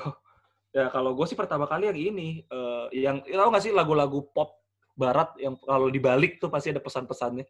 ya 0.69 0.85
kalau 0.93 1.17
gue 1.17 1.25
sih 1.25 1.37
pertama 1.37 1.65
kali 1.65 1.89
yang 1.89 1.99
ini 2.13 2.29
eh, 2.45 2.85
yang 2.93 3.25
ya, 3.25 3.41
tahu 3.41 3.49
nggak 3.49 3.63
sih 3.65 3.73
lagu-lagu 3.73 4.21
pop 4.33 4.61
barat 4.93 5.31
yang 5.39 5.55
kalau 5.63 5.87
dibalik 5.87 6.37
tuh 6.37 6.51
pasti 6.51 6.75
ada 6.75 6.83
pesan-pesannya. 6.83 7.47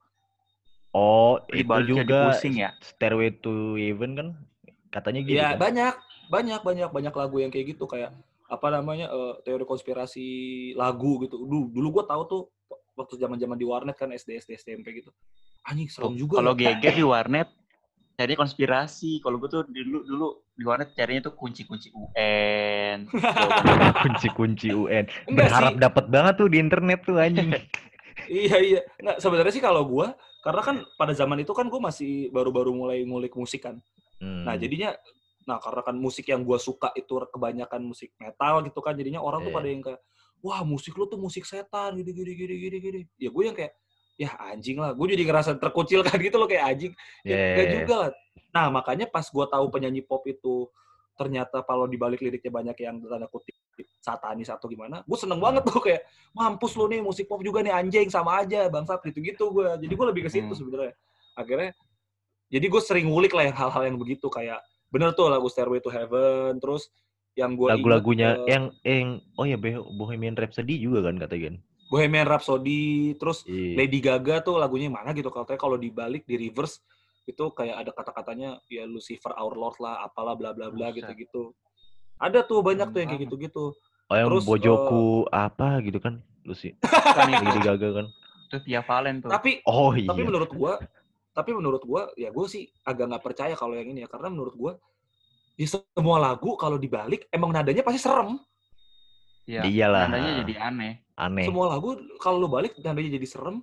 Oh, 0.90 1.38
itu 1.54 1.70
juga 1.86 2.34
pusing 2.34 2.66
ya? 2.66 2.74
Stairway 2.82 3.30
to 3.42 3.78
Heaven 3.78 4.12
kan 4.18 4.28
Katanya 4.90 5.22
gitu. 5.22 5.38
Iya 5.38 5.54
kan? 5.54 5.58
banyak, 5.62 5.96
banyak, 6.34 6.62
banyak, 6.66 6.90
banyak 6.90 7.14
lagu 7.14 7.36
yang 7.38 7.52
kayak 7.54 7.78
gitu 7.78 7.86
kayak 7.86 8.14
apa 8.50 8.68
namanya 8.74 9.10
eh, 9.14 9.34
teori 9.46 9.66
konspirasi 9.66 10.28
lagu 10.74 11.22
gitu. 11.26 11.38
Dulu, 11.38 11.70
dulu 11.70 11.88
gue 12.02 12.06
tahu 12.10 12.22
tuh 12.26 12.42
waktu 12.98 13.16
zaman-zaman 13.22 13.56
di 13.56 13.66
warnet 13.70 13.96
kan 13.96 14.10
SD, 14.10 14.42
SD, 14.42 14.52
SMP 14.58 15.06
gitu. 15.06 15.14
Anjing 15.70 15.90
serem 15.90 16.18
juga. 16.18 16.42
Kalau 16.42 16.58
ya. 16.58 16.74
geger 16.74 16.94
di 16.98 17.06
warnet 17.06 17.50
carinya 18.20 18.44
konspirasi. 18.44 19.24
Kalau 19.24 19.40
gue 19.40 19.48
tuh 19.48 19.64
dulu 19.72 20.04
dulu 20.04 20.28
di 20.60 20.68
warnet 20.68 20.92
carinya 20.92 21.32
tuh 21.32 21.40
kunci-kunci 21.40 21.88
UN. 21.96 23.08
Kunci-kunci 24.04 24.76
UN. 24.76 25.08
Enggak 25.32 25.48
Berharap 25.48 25.74
dapat 25.80 26.06
banget 26.12 26.34
tuh 26.36 26.48
di 26.52 26.58
internet 26.60 27.00
tuh 27.08 27.16
anjing. 27.16 27.56
Iya 28.28 28.60
iya. 28.60 28.82
Nggak 29.00 29.24
sebenarnya 29.24 29.54
sih 29.56 29.64
kalau 29.64 29.88
gue 29.88 30.12
karena 30.44 30.62
kan 30.62 30.76
pada 31.00 31.16
zaman 31.16 31.40
itu 31.40 31.56
kan 31.56 31.72
gue 31.72 31.80
masih 31.80 32.28
baru-baru 32.36 32.76
mulai 32.76 33.02
ngulik 33.08 33.32
musik 33.34 33.64
kan. 33.64 33.80
Nah 34.20 34.54
Hmm. 34.54 34.60
jadinya, 34.60 34.92
nah 35.48 35.58
karena 35.64 35.82
kan 35.88 35.96
musik 35.96 36.28
yang 36.28 36.44
gue 36.44 36.60
suka 36.60 36.92
itu 37.00 37.16
kebanyakan 37.32 37.80
musik 37.80 38.12
metal 38.20 38.60
gitu 38.68 38.84
kan, 38.84 38.94
jadinya 39.00 39.24
orang 39.24 39.48
tuh 39.48 39.56
Iya. 39.56 39.58
pada 39.58 39.68
yang 39.72 39.82
kayak, 39.82 40.02
wah 40.44 40.62
musik 40.68 40.94
lu 41.00 41.08
tuh 41.08 41.16
musik 41.16 41.48
setan, 41.48 41.96
gini 41.96 42.12
gini 42.12 42.32
gini 42.36 42.56
gini 42.60 42.78
gini. 42.84 43.02
Ya 43.16 43.32
gue 43.32 43.44
yang 43.48 43.56
kayak, 43.56 43.72
ya 44.20 44.36
anjing 44.52 44.76
lah. 44.76 44.92
Gue 44.92 45.16
jadi 45.16 45.24
ngerasa 45.24 45.56
terkucilkan 45.56 46.20
gitu 46.28 46.36
loh 46.36 46.46
kayak 46.52 46.64
anjing. 46.76 46.92
Ya, 47.24 47.32
Iya, 47.32 47.46
Nggak 47.56 47.66
iya, 47.66 47.76
juga 47.80 47.96
lah. 47.96 48.12
Nah 48.52 48.66
makanya 48.68 49.06
pas 49.08 49.24
gue 49.24 49.46
tahu 49.48 49.66
penyanyi 49.72 50.04
pop 50.04 50.28
itu 50.28 50.68
ternyata 51.16 51.64
kalau 51.64 51.84
dibalik 51.88 52.20
liriknya 52.24 52.52
banyak 52.52 52.78
yang 52.80 52.96
tanda 53.04 53.28
kutip 53.28 53.52
satanis 54.00 54.48
atau 54.48 54.72
gimana, 54.72 55.04
gue 55.04 55.18
seneng 55.20 55.40
banget 55.40 55.68
tuh 55.68 55.84
kayak 55.84 56.08
mampus 56.32 56.80
lu 56.80 56.88
nih 56.88 57.04
musik 57.04 57.28
pop 57.28 57.40
juga 57.44 57.60
nih 57.60 57.76
anjing 57.76 58.08
sama 58.12 58.44
aja 58.44 58.68
bangsat 58.68 59.00
gitu-gitu 59.08 59.52
gue. 59.52 59.68
Jadi 59.84 59.94
gue 59.96 60.06
lebih 60.12 60.22
ke 60.28 60.32
situ 60.32 60.48
Hmm. 60.52 60.56
sebenarnya. 60.60 60.94
Akhirnya 61.36 61.72
jadi 62.50 62.66
gue 62.68 62.82
sering 62.84 63.08
ngulik 63.08 63.32
lah 63.32 63.48
yang 63.52 63.56
hal-hal 63.56 63.84
yang 63.88 63.98
begitu 64.00 64.28
kayak 64.28 64.60
bener 64.90 65.14
tuh 65.14 65.30
lagu 65.30 65.46
Stairway 65.48 65.80
to 65.80 65.92
Heaven 65.94 66.58
terus 66.58 66.90
yang 67.38 67.54
gue 67.54 67.70
Lagu-lagunya 67.70 68.42
yang 68.50 68.74
yang 68.82 69.22
oh 69.38 69.46
ya 69.46 69.56
Bohemian 69.96 70.34
Rhapsody 70.34 70.82
juga 70.82 71.08
kan 71.08 71.16
katanya 71.22 71.44
kan. 71.52 71.56
Bohemian 71.89 72.29
Rhapsody 72.29 73.17
terus 73.17 73.41
Iya. 73.43 73.75
Lady 73.81 74.00
Gaga 74.00 74.46
tuh 74.46 74.62
lagunya 74.62 74.88
yang 74.88 74.96
mana 74.96 75.10
gitu 75.12 75.34
katanya 75.34 75.58
kalau 75.58 75.75
dibalik 75.75 76.24
di 76.24 76.38
reverse 76.38 76.79
itu 77.25 77.43
kayak 77.53 77.86
ada 77.86 77.91
kata-katanya 77.93 78.62
ya 78.69 78.86
Lucifer 78.86 79.34
Our 79.34 79.58
Lord 79.58 79.77
lah 79.81 80.05
apalah 80.05 80.38
bla 80.38 80.53
bla 80.53 80.69
bla 80.69 80.89
gitu-gitu 80.89 81.53
ada 82.17 82.41
tuh 82.41 82.62
banyak 82.62 82.89
tuh 82.89 83.00
yang 83.01 83.10
kayak 83.10 83.24
gitu-gitu 83.25 83.74
Oh 84.10 84.17
yang 84.17 84.25
terus, 84.34 84.41
Bojoku 84.50 85.29
apa 85.29 85.86
gitu 85.86 86.01
kan. 86.01 86.17
Lu 86.41 86.58
sih 86.58 86.74
Bukan 86.81 87.29
itu. 87.29 87.46
Lady 87.46 87.62
Gaga 87.62 87.89
kan. 87.93 88.05
Itu 88.50 88.58
Via 88.65 88.81
Valen 88.81 89.22
tuh. 89.22 89.29
tapi 89.29 89.62
Oh 89.69 89.93
iya. 89.93 90.10
tapi 90.10 90.22
menurut 90.25 90.50
gua 90.50 90.81
tapi 91.29 91.53
menurut 91.53 91.86
gua 91.86 92.10
ya 92.17 92.34
gue 92.34 92.46
sih 92.50 92.65
agak 92.84 93.05
nggak 93.05 93.22
percaya 93.24 93.53
kalau 93.53 93.77
yang 93.77 93.86
ini 93.86 94.01
ya 94.01 94.10
karena 94.10 94.34
menurut 94.34 94.58
gua 94.58 94.74
di 95.53 95.69
semua 95.69 96.17
lagu 96.17 96.58
kalau 96.58 96.81
dibalik 96.81 97.29
emang 97.29 97.53
nadanya 97.53 97.86
pasti 97.86 98.01
serem 98.01 98.41
Iya. 99.46 99.65
Iyalah. 99.65 100.05
Nadanya 100.10 100.31
jadi 100.46 100.53
aneh. 100.62 100.93
Aneh. 101.20 101.44
semua 101.44 101.68
lagu 101.68 101.94
kalau 102.18 102.40
lu 102.40 102.48
balik 102.48 102.80
nadanya 102.80 103.12
jadi 103.14 103.28
serem 103.28 103.60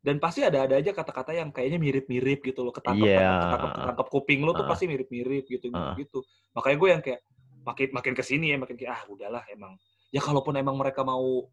dan 0.00 0.16
pasti 0.16 0.40
ada-ada 0.40 0.78
aja 0.78 0.90
kata-kata 0.90 1.34
yang 1.34 1.50
kayaknya 1.50 1.76
mirip-mirip 1.76 2.40
gitu 2.40 2.62
loh 2.62 2.70
ketangkep 2.70 3.04
Iya. 3.04 3.26
ketangkep, 3.44 3.70
ketangkep 3.76 4.06
kuping 4.08 4.40
lu 4.40 4.52
tuh 4.52 4.64
Ah. 4.64 4.70
pasti 4.70 4.84
mirip-mirip 4.86 5.44
gitu 5.44 5.66
Ah. 5.70 5.92
gitu 5.92 6.22
makanya 6.50 6.76
gue 6.76 6.88
yang 6.88 7.02
kayak 7.02 7.20
makin 7.60 7.88
makin 7.92 8.12
ke 8.14 8.22
sini 8.22 8.46
ya 8.48 8.56
makin 8.56 8.74
kayak 8.74 8.92
ah 8.94 9.02
udahlah 9.06 9.42
emang 9.46 9.76
ya 10.08 10.18
kalaupun 10.18 10.54
emang 10.54 10.74
mereka 10.74 11.02
mau 11.02 11.44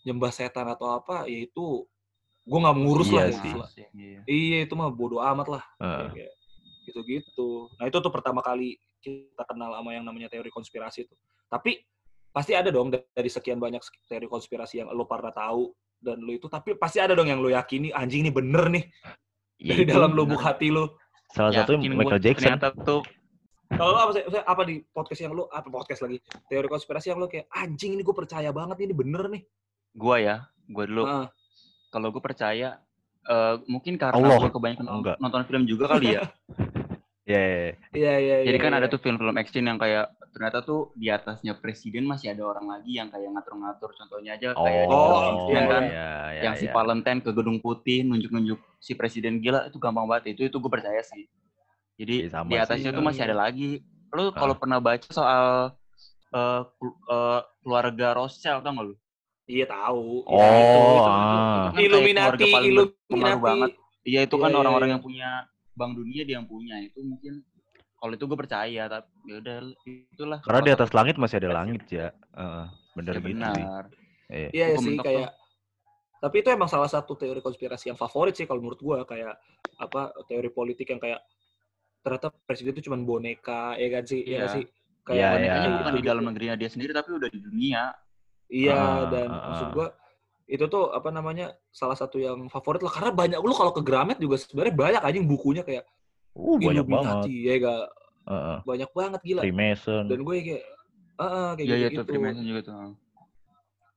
nyembah 0.00 0.30
setan 0.30 0.64
atau 0.66 0.88
apa 0.90 1.26
ya 1.26 1.42
itu 1.42 1.84
gue 2.40 2.58
nggak 2.58 2.76
ngurus 2.78 3.08
Iya 3.08 3.16
lah 3.20 3.26
sih. 3.28 3.52
gitu. 3.52 3.60
Iya. 3.92 4.20
iya 4.24 4.58
itu 4.64 4.72
mah 4.72 4.88
bodoh 4.88 5.20
amat 5.20 5.46
lah 5.50 5.64
Heeh. 5.76 6.08
kayak 6.16 6.32
gitu-gitu 6.86 7.68
nah 7.76 7.84
itu 7.84 7.96
tuh 7.96 8.08
pertama 8.08 8.40
kali 8.40 8.74
kita 9.00 9.44
kenal 9.44 9.72
sama 9.72 9.92
yang 9.92 10.02
namanya 10.02 10.28
teori 10.28 10.48
konspirasi 10.48 11.04
tuh 11.04 11.18
tapi 11.46 11.84
pasti 12.30 12.54
ada 12.54 12.70
dong 12.70 12.94
dari 12.94 13.30
sekian 13.30 13.58
banyak 13.58 13.82
teori 14.06 14.26
konspirasi 14.30 14.82
yang 14.82 14.88
lo 14.94 15.04
pernah 15.06 15.34
tahu 15.34 15.70
dan 16.00 16.22
lo 16.22 16.32
itu 16.32 16.46
tapi 16.46 16.78
pasti 16.78 17.02
ada 17.02 17.12
dong 17.12 17.28
yang 17.28 17.42
lo 17.42 17.50
yakini 17.50 17.90
anjing 17.90 18.26
ini 18.26 18.32
bener 18.32 18.70
nih 18.70 18.84
Ya 19.60 19.76
dari 19.76 19.84
dalam 19.84 20.16
lubuk 20.16 20.40
hati 20.40 20.72
lo 20.72 20.96
salah 21.36 21.52
satu 21.52 21.76
Michael 21.76 22.22
Jackson. 22.22 22.56
Ternyata 22.56 22.72
tuh 22.80 23.04
kalau 23.70 23.92
lo 23.94 24.00
apa 24.02 24.10
sih 24.16 24.24
apa 24.24 24.62
di 24.64 24.82
podcast 24.88 25.20
yang 25.20 25.36
lo 25.36 25.46
apa 25.52 25.68
podcast 25.68 26.02
lagi 26.08 26.16
teori 26.48 26.66
konspirasi 26.66 27.12
yang 27.12 27.20
lo 27.20 27.28
kayak 27.28 27.46
anjing 27.52 27.94
ini 27.94 28.02
gue 28.02 28.16
percaya 28.16 28.50
banget 28.50 28.82
ini 28.82 28.94
bener 28.96 29.28
nih 29.30 29.44
gua 29.94 30.16
ya, 30.22 30.36
gua 30.70 30.84
dulu. 30.86 31.02
Ah. 31.06 31.26
Kalau 31.90 32.14
gua 32.14 32.22
percaya 32.22 32.78
eh, 33.26 33.54
mungkin 33.66 33.98
karena 33.98 34.16
gua 34.16 34.50
kebanyakan 34.50 34.86
enggak. 34.86 35.16
nonton 35.18 35.42
film 35.46 35.64
juga 35.66 35.90
kali 35.90 36.18
ya. 36.18 36.22
Ya. 37.30 37.38
ya, 37.38 37.50
ya. 37.54 37.72
iya 37.94 38.12
iya 38.18 38.36
Jadi 38.48 38.58
iya, 38.58 38.64
kan 38.64 38.72
iya. 38.74 38.78
ada 38.82 38.86
tuh 38.90 39.00
film-film 39.02 39.36
action 39.38 39.64
yang 39.66 39.78
kayak 39.78 40.06
ternyata 40.30 40.58
tuh 40.62 40.80
di 40.94 41.06
atasnya 41.10 41.52
presiden 41.58 42.06
masih 42.06 42.30
ada 42.34 42.42
orang 42.46 42.66
lagi 42.70 42.92
yang 42.98 43.08
kayak 43.10 43.30
ngatur-ngatur. 43.34 43.90
Contohnya 43.98 44.30
aja 44.38 44.48
kayak 44.54 44.84
di 44.86 44.94
Oh, 44.94 45.10
iya, 45.10 45.30
X-Men 45.34 45.64
kan, 45.66 45.84
ya, 45.90 46.10
ya, 46.34 46.42
yang 46.46 46.54
si 46.58 46.66
ya. 46.66 46.72
Valentine 46.74 47.20
ke 47.22 47.30
gedung 47.34 47.58
putih 47.58 47.98
nunjuk-nunjuk 48.06 48.58
si 48.78 48.92
presiden 48.94 49.38
gila 49.38 49.66
itu 49.66 49.78
gampang 49.82 50.06
banget 50.06 50.34
itu 50.38 50.46
itu 50.46 50.56
gue 50.58 50.70
percaya 50.70 51.02
sih. 51.02 51.26
Jadi 51.98 52.14
Iya, 52.26 52.30
sama 52.30 52.48
di 52.48 52.56
atasnya 52.56 52.90
sih. 52.90 52.96
tuh 52.96 53.04
masih 53.04 53.22
ada 53.26 53.36
lagi. 53.36 53.70
Lu 54.10 54.30
kalau 54.32 54.54
Ah. 54.54 54.58
pernah 54.58 54.78
baca 54.82 55.08
soal 55.10 55.46
kelu- 56.30 56.98
eh, 57.10 57.40
keluarga 57.62 58.06
Rothschild 58.16 58.62
tau 58.62 58.72
gak 58.72 58.86
lu? 58.86 58.94
iya 59.50 59.66
tahu 59.66 60.22
Oh, 60.30 60.38
Ya, 60.38 60.46
itu, 60.62 60.78
itu, 60.78 60.94
itu, 60.94 61.10
ah. 61.10 61.74
kan 61.74 61.74
kayak 61.74 61.82
Illuminati 61.90 62.22
keluarga 62.22 62.46
paling 62.54 62.70
berpengaruh 62.70 63.10
Illuminati 63.10 63.42
banget. 63.42 63.70
Iya 64.06 64.20
itu 64.22 64.36
kan 64.38 64.46
Iya, 64.46 64.54
iya, 64.54 64.60
orang-orang 64.62 64.88
iya. 64.88 64.94
yang 64.94 65.02
punya 65.02 65.30
bank 65.80 65.96
dunia 65.96 66.22
dia 66.28 66.36
yang 66.36 66.44
punya 66.44 66.76
itu 66.84 67.00
mungkin 67.00 67.40
kalau 67.96 68.12
itu 68.12 68.24
gue 68.28 68.38
percaya 68.38 68.82
tapi 68.88 69.08
ya 69.28 69.34
udah 69.40 69.56
itulah. 70.12 70.38
Karena 70.44 70.60
di 70.60 70.72
atas 70.76 70.90
langit 70.92 71.16
masih 71.16 71.36
ada 71.40 71.48
konspirasi. 71.48 71.60
langit 71.60 71.82
ya. 71.88 72.08
Heeh, 72.36 72.64
bener 72.96 73.12
Ya 73.12 73.20
gitu 73.20 73.28
benar. 73.28 73.82
Iya. 74.28 74.48
Iya 74.52 74.66
Gua 74.72 74.84
sih 74.84 74.96
kayak 75.00 75.30
tapi 76.20 76.36
itu 76.44 76.48
emang 76.52 76.68
salah 76.68 76.88
satu 76.88 77.16
teori 77.16 77.40
konspirasi 77.40 77.88
yang 77.88 77.96
favorit 77.96 78.36
sih 78.36 78.44
kalau 78.44 78.60
menurut 78.60 78.80
gua 78.80 79.08
kayak 79.08 79.40
apa 79.80 80.12
teori 80.28 80.52
politik 80.52 80.92
yang 80.92 81.00
kayak 81.00 81.20
ternyata 82.00 82.28
presiden 82.44 82.76
itu 82.76 82.88
cuma 82.88 83.00
boneka 83.00 83.76
ya 83.80 83.88
kan 83.88 84.04
sih 84.04 84.20
ya 84.24 84.28
Iya. 84.28 84.38
nggak 84.44 84.52
sih 84.52 84.64
Iya, 85.10 85.16
kayak 85.16 85.28
Bonekanya 85.32 85.68
iya. 85.68 85.78
bukan 85.80 85.94
di 85.96 86.04
dalam 86.04 86.24
negerinya 86.28 86.54
dia 86.60 86.68
sendiri 86.70 86.92
tapi 86.92 87.08
udah 87.16 87.28
di 87.32 87.40
dunia. 87.40 87.82
iya 88.52 88.76
Ah, 88.76 89.00
dan 89.08 89.28
ah, 89.32 89.42
maksud 89.48 89.68
ah. 89.72 89.90
Itu 90.50 90.66
tuh 90.66 90.90
apa 90.90 91.08
namanya 91.08 91.54
salah 91.70 91.94
satu 91.94 92.18
yang 92.18 92.50
favorit 92.50 92.82
lah 92.82 92.90
karena 92.90 93.14
banyak 93.14 93.38
lu 93.38 93.54
kalau 93.54 93.70
ke 93.70 93.80
Gramet 93.80 94.18
juga 94.18 94.34
sebenarnya 94.34 94.74
banyak 94.74 95.02
anjing 95.02 95.26
bukunya 95.26 95.62
kayak 95.62 95.86
Uh, 96.30 96.54
banyak 96.62 96.86
banget. 96.86 97.26
Ya 97.26 97.54
gak 97.58 97.84
Heeh. 98.22 98.58
banyak 98.62 98.90
banget 98.94 99.20
gila 99.26 99.40
Freemason. 99.42 100.06
dan 100.06 100.18
gue 100.22 100.34
kayak 100.38 100.64
ah 101.18 101.58
kayak 101.58 101.66
Iya 101.66 101.74
iya 101.76 101.88
gitu 101.90 102.00
tuh 102.00 102.06
Freemason 102.06 102.44
juga 102.46 102.60
tuh. 102.62 102.74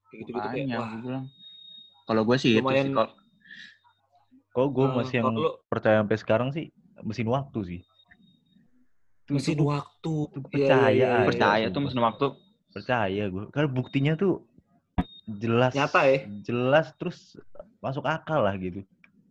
kayak 0.09 0.17
gitu 0.17 0.29
gitu 0.31 0.47
kayak 0.49 0.65
Banyak 0.65 0.79
wah. 0.81 1.23
Kalau 2.03 2.21
gue 2.25 2.37
sih 2.41 2.51
itu 2.57 2.61
Lumayan- 2.65 2.89
sih 2.89 2.93
kalau 2.93 3.11
Kok 4.49 4.67
gue 4.69 4.85
eh, 4.85 4.93
masih 4.97 5.15
yang 5.17 5.33
lu 5.33 5.49
percaya 5.65 5.97
sampai 6.01 6.17
sekarang 6.17 6.49
sih 6.49 6.65
mesin 7.01 7.25
waktu 7.25 7.59
sih. 7.65 7.79
Itu- 9.23 9.33
mesin 9.33 9.53
itu 9.55 9.65
waktu 9.65 10.13
itu 10.25 10.37
Iya, 10.37 10.41
iya, 10.41 10.41
percaya 10.49 10.89
iya, 10.89 11.05
aja. 11.05 11.05
iya. 11.13 11.25
percaya 11.29 11.63
tuh 11.63 11.69
sumpah. 11.69 11.83
mesin 11.85 12.01
waktu 12.01 12.25
percaya 12.69 13.23
gue. 13.29 13.43
Karena 13.49 13.69
buktinya 13.69 14.13
tuh 14.13 14.33
jelas. 15.27 15.71
Nyata 15.71 16.01
ya? 16.07 16.17
Jelas 16.43 16.91
terus 16.99 17.39
masuk 17.79 18.03
akal 18.07 18.43
lah 18.43 18.55
gitu. 18.59 18.83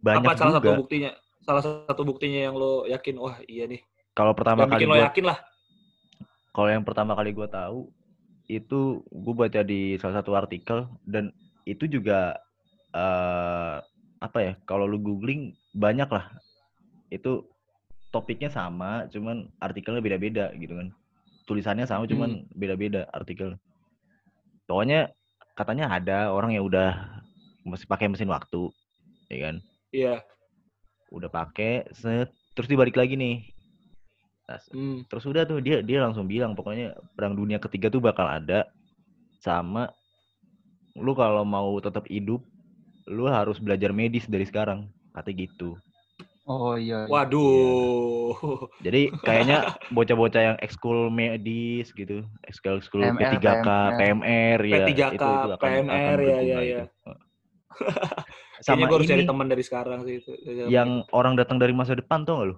Banyak 0.02 0.26
apa 0.26 0.38
salah 0.38 0.54
satu 0.58 0.66
juga. 0.66 0.80
buktinya 0.82 1.10
salah 1.42 1.62
satu 1.62 2.02
buktinya 2.06 2.40
yang 2.50 2.54
lo 2.54 2.86
yakin 2.86 3.18
wah 3.18 3.36
iya 3.50 3.66
nih 3.66 3.82
Kalau 4.14 4.32
pertama 4.34 4.66
yang 4.66 4.70
kali 4.70 4.82
bikin 4.86 4.90
lo 4.90 4.96
yakin 4.98 5.24
lah 5.26 5.38
kalau 6.52 6.68
yang 6.68 6.84
pertama 6.84 7.12
kali 7.16 7.32
gue 7.32 7.48
tahu 7.48 7.88
itu 8.46 9.00
gue 9.08 9.34
baca 9.34 9.60
di 9.64 9.96
salah 9.96 10.20
satu 10.20 10.36
artikel 10.36 10.84
dan 11.08 11.32
itu 11.64 11.88
juga 11.88 12.36
eh 12.92 13.80
apa 14.22 14.38
ya 14.38 14.52
kalau 14.68 14.86
lu 14.86 15.02
googling 15.02 15.56
banyak 15.74 16.06
lah 16.06 16.30
itu 17.10 17.42
topiknya 18.14 18.52
sama 18.52 19.08
cuman 19.10 19.50
artikelnya 19.58 20.04
beda-beda 20.04 20.52
gitu 20.54 20.78
kan 20.78 20.94
tulisannya 21.48 21.88
sama 21.88 22.06
cuman 22.06 22.46
beda-beda 22.54 23.08
artikel 23.10 23.56
pokoknya 24.68 25.10
katanya 25.52 25.92
ada 25.92 26.32
orang 26.32 26.56
yang 26.56 26.64
udah 26.64 27.20
masih 27.62 27.86
pakai 27.86 28.10
mesin 28.10 28.30
waktu 28.30 28.72
ya 29.30 29.38
kan? 29.50 29.56
Iya. 29.92 30.14
Udah 31.12 31.28
pakai 31.28 31.88
set 31.92 32.32
terus 32.52 32.68
dibalik 32.68 32.96
lagi 32.96 33.16
nih. 33.16 33.36
Nah, 34.48 34.58
hmm. 34.74 35.08
terus 35.08 35.24
udah 35.24 35.46
tuh 35.46 35.62
dia 35.62 35.80
dia 35.80 36.02
langsung 36.02 36.26
bilang 36.26 36.52
pokoknya 36.52 36.98
perang 37.14 37.38
dunia 37.38 37.62
ketiga 37.62 37.88
tuh 37.88 38.02
bakal 38.02 38.26
ada 38.26 38.68
sama 39.40 39.88
lu 40.98 41.16
kalau 41.16 41.46
mau 41.46 41.72
tetap 41.80 42.04
hidup 42.10 42.44
lu 43.08 43.26
harus 43.26 43.56
belajar 43.56 43.90
medis 43.96 44.28
dari 44.28 44.44
sekarang 44.44 44.90
katanya 45.16 45.48
gitu 45.48 45.78
oh 46.48 46.74
iya 46.74 47.06
waduh 47.06 48.34
jadi 48.82 49.14
kayaknya 49.22 49.78
bocah-bocah 49.94 50.42
yang 50.42 50.56
ekskul 50.58 51.08
medis 51.08 51.94
gitu 51.94 52.26
ekskul 52.46 52.82
ekskul 52.82 53.02
PMR, 53.02 53.38
P3K 53.38 53.68
PMR 53.98 54.58
ya 54.66 54.76
P3K, 54.86 55.02
itu, 55.14 55.28
itu 55.28 55.50
akan, 55.54 55.58
PMR, 55.60 55.92
akan 55.92 56.02
ya, 56.02 56.16
berguna 56.18 56.42
ya, 56.42 56.60
ya. 56.62 56.82
itu. 56.86 57.12
kayaknya 58.62 58.62
sama 58.62 58.82
gue 58.86 58.96
harus 58.98 59.08
cari 59.10 59.22
ini 59.22 59.30
teman 59.30 59.46
dari 59.50 59.62
sekarang 59.64 59.98
sih 60.06 60.14
itu 60.22 60.32
yang 60.70 61.02
orang 61.14 61.34
datang 61.34 61.58
dari 61.58 61.74
masa 61.74 61.94
depan 61.94 62.22
tuh 62.22 62.34
gak 62.38 62.46
lu 62.52 62.56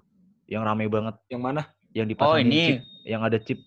yang 0.49 0.65
rame 0.65 0.85
banget 0.89 1.17
yang 1.33 1.41
mana 1.41 1.65
yang 1.95 2.11
Oh 2.11 2.35
dipasangin 2.35 2.47
ini 2.51 2.63
chip, 2.67 2.79
yang 3.07 3.23
ada 3.23 3.39
chip. 3.39 3.59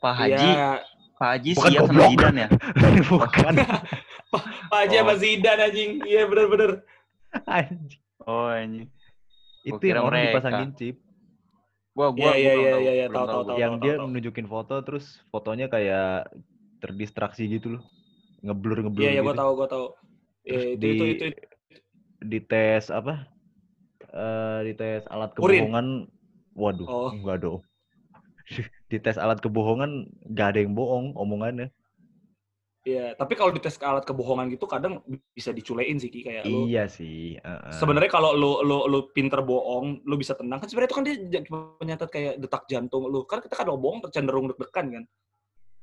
Pak 0.00 0.14
Haji, 0.14 0.48
Iya, 0.48 0.70
Pak 1.20 1.28
Haji 1.36 1.50
Bukan 1.52 1.70
siap 1.70 1.82
sama. 1.84 2.02
Zidane 2.08 2.38
ya. 2.40 2.48
Bukan. 3.12 3.54
Pak 4.72 4.78
Haji 4.80 4.94
sama 4.96 5.12
Oh. 5.12 5.18
Zidane 5.20 5.62
anjing. 5.68 5.90
Iya 6.08 6.22
bener-bener. 6.24 6.70
Anjing. 7.44 8.02
Oh 8.30 8.50
ini. 8.64 8.80
Itu 9.70 9.84
yang 9.90 10.02
orang 10.06 10.20
mereka. 10.20 10.26
dipasangin 10.26 10.70
chip. 10.78 10.96
Gua 11.96 12.08
gua 12.18 12.30
Iya, 12.30 12.32
gua 12.32 12.38
iya, 12.42 12.52
iya, 12.62 12.70
tahu, 12.72 12.84
iya, 12.84 12.92
iya, 12.98 13.06
tahu, 13.14 13.26
tahu 13.30 13.42
tahu, 13.42 13.42
gua. 13.48 13.58
yang 13.60 13.72
dia 13.82 13.92
nunjukin 14.12 14.46
foto 14.52 14.74
terus 14.86 15.04
fotonya 15.32 15.66
kayak 15.74 16.30
terdistraksi 16.82 17.42
gitu 17.54 17.66
loh. 17.78 17.82
Ngeblur 18.44 18.78
ngeblur 18.84 19.04
Iya, 19.04 19.08
iya, 19.14 19.20
gitu. 19.24 19.26
gue 19.26 19.34
tahu, 19.40 19.50
gue 19.58 19.68
tahu. 19.72 19.84
Terus 20.48 20.64
Iya, 20.64 20.74
itu, 20.74 20.84
di 20.84 20.94
itu, 20.94 21.04
itu, 21.12 21.24
itu. 21.32 21.40
di 22.30 22.38
tes 22.50 22.84
apa? 22.98 23.14
Eh 24.14 24.58
di 24.68 24.72
tes 24.80 25.02
alat 25.14 25.30
Urin. 25.38 25.66
kebohongan. 25.66 25.86
Waduh, 26.58 26.90
Oh. 26.90 27.12
enggak 27.12 27.36
dong. 27.44 27.60
di 28.90 28.98
tes 29.04 29.16
alat 29.20 29.38
kebohongan 29.44 30.08
nggak 30.32 30.46
ada 30.54 30.58
yang 30.64 30.72
bohong 30.78 31.12
omongannya. 31.16 31.68
Iya, 32.88 33.06
tapi 33.20 33.36
kalau 33.36 33.52
dites 33.52 33.76
ke 33.76 33.84
alat 33.84 34.04
kebohongan 34.08 34.48
gitu 34.48 34.64
kadang 34.64 35.04
bisa 35.36 35.52
diculein 35.52 36.00
sih 36.00 36.08
Ki 36.08 36.24
kayak 36.24 36.48
lu. 36.48 36.64
Iya 36.64 36.88
sih. 36.88 37.36
heeh. 37.36 37.72
Sebenarnya 37.76 38.08
kalau 38.08 38.32
lu 38.32 38.64
lu 38.64 38.88
lu 38.88 39.12
pinter 39.12 39.44
bohong, 39.44 40.00
lu 40.08 40.14
bisa 40.16 40.32
tenang 40.32 40.56
kan 40.56 40.68
sebenarnya 40.72 40.88
itu 40.88 40.96
kan 40.96 41.04
dia 41.04 41.40
cuma 41.44 41.58
menyatat 41.84 42.08
kayak 42.08 42.34
detak 42.40 42.64
jantung 42.64 43.04
lu. 43.12 43.28
Kan 43.28 43.44
kita 43.44 43.52
kan 43.52 43.68
kalau 43.68 43.76
bohong 43.76 44.00
cenderung 44.08 44.48
deg-degan 44.48 44.86
kan. 44.88 45.04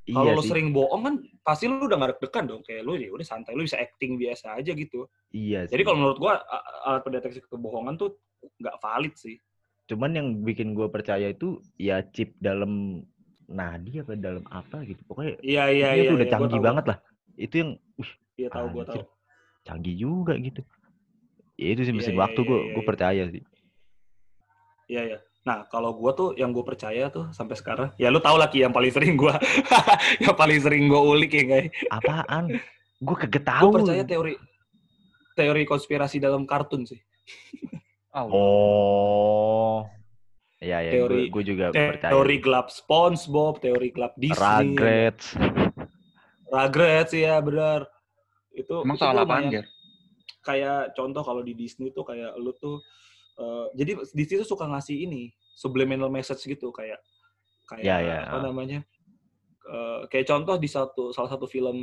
Kalau 0.05 0.31
iya 0.31 0.37
lu 0.37 0.41
sih. 0.41 0.49
sering 0.53 0.67
bohong 0.73 1.01
kan 1.01 1.15
pasti 1.41 1.65
lu 1.65 1.81
udah 1.85 1.97
gak 1.97 2.11
deg-degan 2.17 2.43
dong. 2.49 2.61
Kayak 2.65 2.81
lu 2.85 2.93
ya 2.97 3.09
udah 3.13 3.25
santai, 3.25 3.53
lu 3.53 3.65
bisa 3.65 3.77
acting 3.77 4.17
biasa 4.17 4.57
aja 4.57 4.71
gitu. 4.73 5.05
Iya 5.29 5.69
Jadi 5.69 5.81
kalau 5.85 5.97
menurut 6.01 6.17
gua 6.17 6.41
alat 6.89 7.01
pendeteksi 7.05 7.45
kebohongan 7.45 8.01
tuh 8.01 8.17
nggak 8.57 8.77
valid 8.81 9.13
sih. 9.13 9.37
Cuman 9.85 10.17
yang 10.17 10.27
bikin 10.41 10.73
gue 10.73 10.89
percaya 10.89 11.29
itu 11.29 11.61
ya 11.77 12.01
chip 12.09 12.33
dalam 12.41 13.05
nadi 13.45 14.01
apa 14.01 14.13
dalam 14.15 14.45
apa 14.47 14.81
gitu. 14.83 15.01
Pokoknya 15.05 15.37
Iya 15.39 15.63
iya 15.69 15.87
iya. 15.93 16.09
udah 16.09 16.17
iya, 16.17 16.25
gua 16.25 16.33
canggih 16.33 16.59
tahu. 16.59 16.67
banget 16.67 16.85
lah. 16.89 16.97
Itu 17.35 17.55
yang 17.55 17.69
wih, 17.95 18.11
Iya 18.35 18.49
tahu 18.49 18.65
gua 18.71 18.83
tahu. 18.85 19.01
canggih 19.61 19.95
juga 19.95 20.33
gitu. 20.37 20.61
Ya 21.55 21.67
itu 21.71 21.81
sih 21.81 21.89
Iya, 21.89 21.97
mesin 21.97 22.15
iya, 22.15 22.21
waktu 22.21 22.39
iya, 22.39 22.47
gue 22.47 22.57
iya, 22.57 22.67
gue 22.67 22.83
iya. 22.83 22.89
percaya 22.89 23.23
sih. 23.29 23.43
Iya 24.85 25.01
ya. 25.07 25.17
Nah 25.45 25.57
kalau 25.69 25.93
gua 25.93 26.11
tuh 26.11 26.33
yang 26.33 26.49
gue 26.49 26.61
percaya 26.61 27.07
tuh 27.07 27.29
sampai 27.31 27.53
sekarang, 27.53 27.89
ya 27.95 28.09
lu 28.09 28.17
tau 28.17 28.33
lah 28.35 28.49
Ki 28.49 28.61
yang 28.61 28.73
paling 28.73 28.89
sering 28.89 29.13
gua, 29.13 29.37
yang 30.23 30.33
paling 30.33 30.57
sering 30.57 30.89
gua 30.89 31.01
ulik 31.01 31.31
ya 31.31 31.43
guys. 31.45 31.69
Apaan? 31.87 32.49
gue 32.95 33.15
Gue 33.15 33.41
tahu. 33.43 33.69
percaya 33.75 34.01
teori 34.01 34.33
teori 35.33 35.63
konspirasi 35.63 36.17
dalam 36.17 36.45
kartun 36.45 36.83
sih. 36.83 36.97
Oh, 38.15 38.31
Oh. 38.31 39.77
Ya 40.65 40.81
ya, 40.81 40.91
Teori- 40.97 41.29
gue 41.29 41.43
juga 41.45 41.69
percaya. 41.69 42.09
Teori 42.09 42.37
gelap 42.41 42.73
SpongeBob, 42.73 43.61
teori 43.61 43.93
gelap 43.93 44.17
Disney, 44.17 44.73
Rugrats. 44.73 45.37
Rugrats 46.49 47.13
ya 47.13 47.37
benar. 47.37 47.85
Itu 48.49 48.81
emang 48.81 48.97
itu 48.97 49.05
gua 49.05 49.21
apaan? 49.21 49.43
Kayak 50.41 50.93
contoh 50.97 51.21
kalau 51.21 51.41
di 51.45 51.53
Disney 51.53 51.93
tuh 51.93 52.01
kayak 52.01 52.33
lu 52.37 52.49
tuh 52.57 52.81
eh, 53.37 53.65
jadi 53.77 54.01
Disney 54.09 54.41
tuh 54.41 54.49
suka 54.49 54.65
ngasih 54.65 55.05
ini 55.05 55.29
subliminal 55.53 56.09
message 56.09 56.41
gitu 56.45 56.73
kayak 56.73 56.97
kayak 57.65 57.85
Ya, 57.85 57.97
ya, 58.01 58.17
apa 58.25 58.41
namanya? 58.41 58.79
eh, 59.65 59.99
kayak 60.09 60.25
contoh 60.29 60.57
di 60.57 60.69
satu 60.69 61.13
salah 61.13 61.29
satu 61.29 61.45
film 61.45 61.77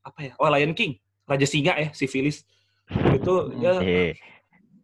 apa 0.00 0.20
ya? 0.28 0.32
Oh 0.36 0.48
Lion 0.48 0.76
King, 0.76 0.96
Raja 1.24 1.44
Singa 1.48 1.72
ya, 1.76 1.88
si 1.96 2.04
Phyllis. 2.04 2.44
Itu 3.16 3.48
Hmm. 3.48 3.60
dia, 3.60 3.72
Eh, 3.80 4.12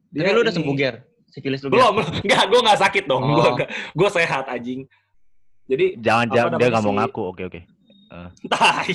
dia 0.08 0.20
Tapi 0.24 0.36
lu 0.36 0.40
udah 0.40 0.54
sembuh, 0.56 0.76
Ger? 0.76 0.96
Sifilis 1.32 1.64
lu? 1.64 1.72
Belum, 1.72 1.96
enggak, 1.96 2.44
gue 2.52 2.60
nggak 2.60 2.80
sakit 2.84 3.04
dong. 3.08 3.24
Gue 3.24 3.48
Oh. 3.48 3.56
gue 3.96 4.08
sehat 4.12 4.44
anjing. 4.52 4.84
Jadi 5.64 5.96
jangan 5.96 6.28
jangan 6.28 6.50
dia 6.60 6.68
nggak 6.68 6.84
mau 6.84 6.94
ngaku. 7.00 7.22
Oke 7.32 7.42
oke. 7.48 7.60
Tai. 8.52 8.92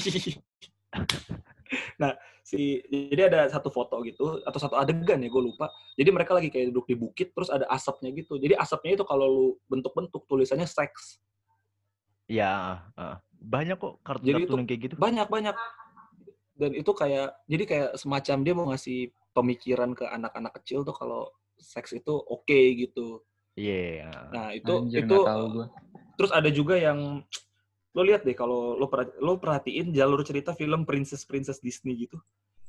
nah, 1.98 2.14
si 2.46 2.80
jadi 2.94 3.34
ada 3.34 3.42
satu 3.50 3.74
foto 3.74 3.98
gitu 4.06 4.40
atau 4.46 4.60
satu 4.62 4.78
adegan 4.78 5.18
ya 5.18 5.30
gue 5.34 5.42
lupa. 5.42 5.74
Jadi 5.98 6.10
mereka 6.14 6.38
lagi 6.38 6.54
kayak 6.54 6.70
duduk 6.70 6.86
di 6.86 6.96
bukit 6.96 7.34
terus 7.34 7.50
ada 7.50 7.66
asapnya 7.74 8.14
gitu. 8.14 8.38
Jadi 8.38 8.54
asapnya 8.54 9.02
itu 9.02 9.06
kalau 9.10 9.26
lu 9.26 9.46
bentuk-bentuk 9.66 10.30
tulisannya 10.30 10.70
seks. 10.70 11.18
Ya, 12.30 12.86
ah. 13.00 13.24
banyak 13.40 13.80
kok 13.80 13.98
Jadi 13.98 14.04
kartun-kartun 14.04 14.44
itu 14.46 14.54
yang 14.54 14.68
kayak 14.68 14.82
gitu. 14.86 14.94
Banyak 15.00 15.28
banyak. 15.32 15.56
Dan 16.58 16.72
itu 16.78 16.92
kayak 16.94 17.42
jadi 17.50 17.64
kayak 17.66 17.90
semacam 17.98 18.38
dia 18.46 18.54
mau 18.54 18.66
ngasih 18.70 19.10
pemikiran 19.34 19.94
ke 19.98 20.06
anak-anak 20.06 20.54
kecil 20.62 20.86
tuh 20.86 20.94
kalau 20.94 21.30
seks 21.58 21.94
itu 21.94 22.14
oke 22.14 22.60
gitu. 22.78 23.22
Iya. 23.54 24.10
Nah, 24.30 24.54
itu 24.54 24.70
Anjir, 24.70 25.04
itu 25.04 25.18
gua. 25.18 25.66
terus 26.14 26.30
ada 26.30 26.50
juga 26.50 26.78
yang 26.78 27.26
lo 27.92 28.02
lihat 28.02 28.22
deh 28.22 28.34
kalau 28.34 28.78
lo 28.78 28.86
lo 29.18 29.32
perhatiin 29.38 29.90
jalur 29.90 30.22
cerita 30.22 30.54
film 30.54 30.86
princess 30.86 31.26
princess 31.26 31.58
Disney 31.58 32.06
gitu 32.06 32.22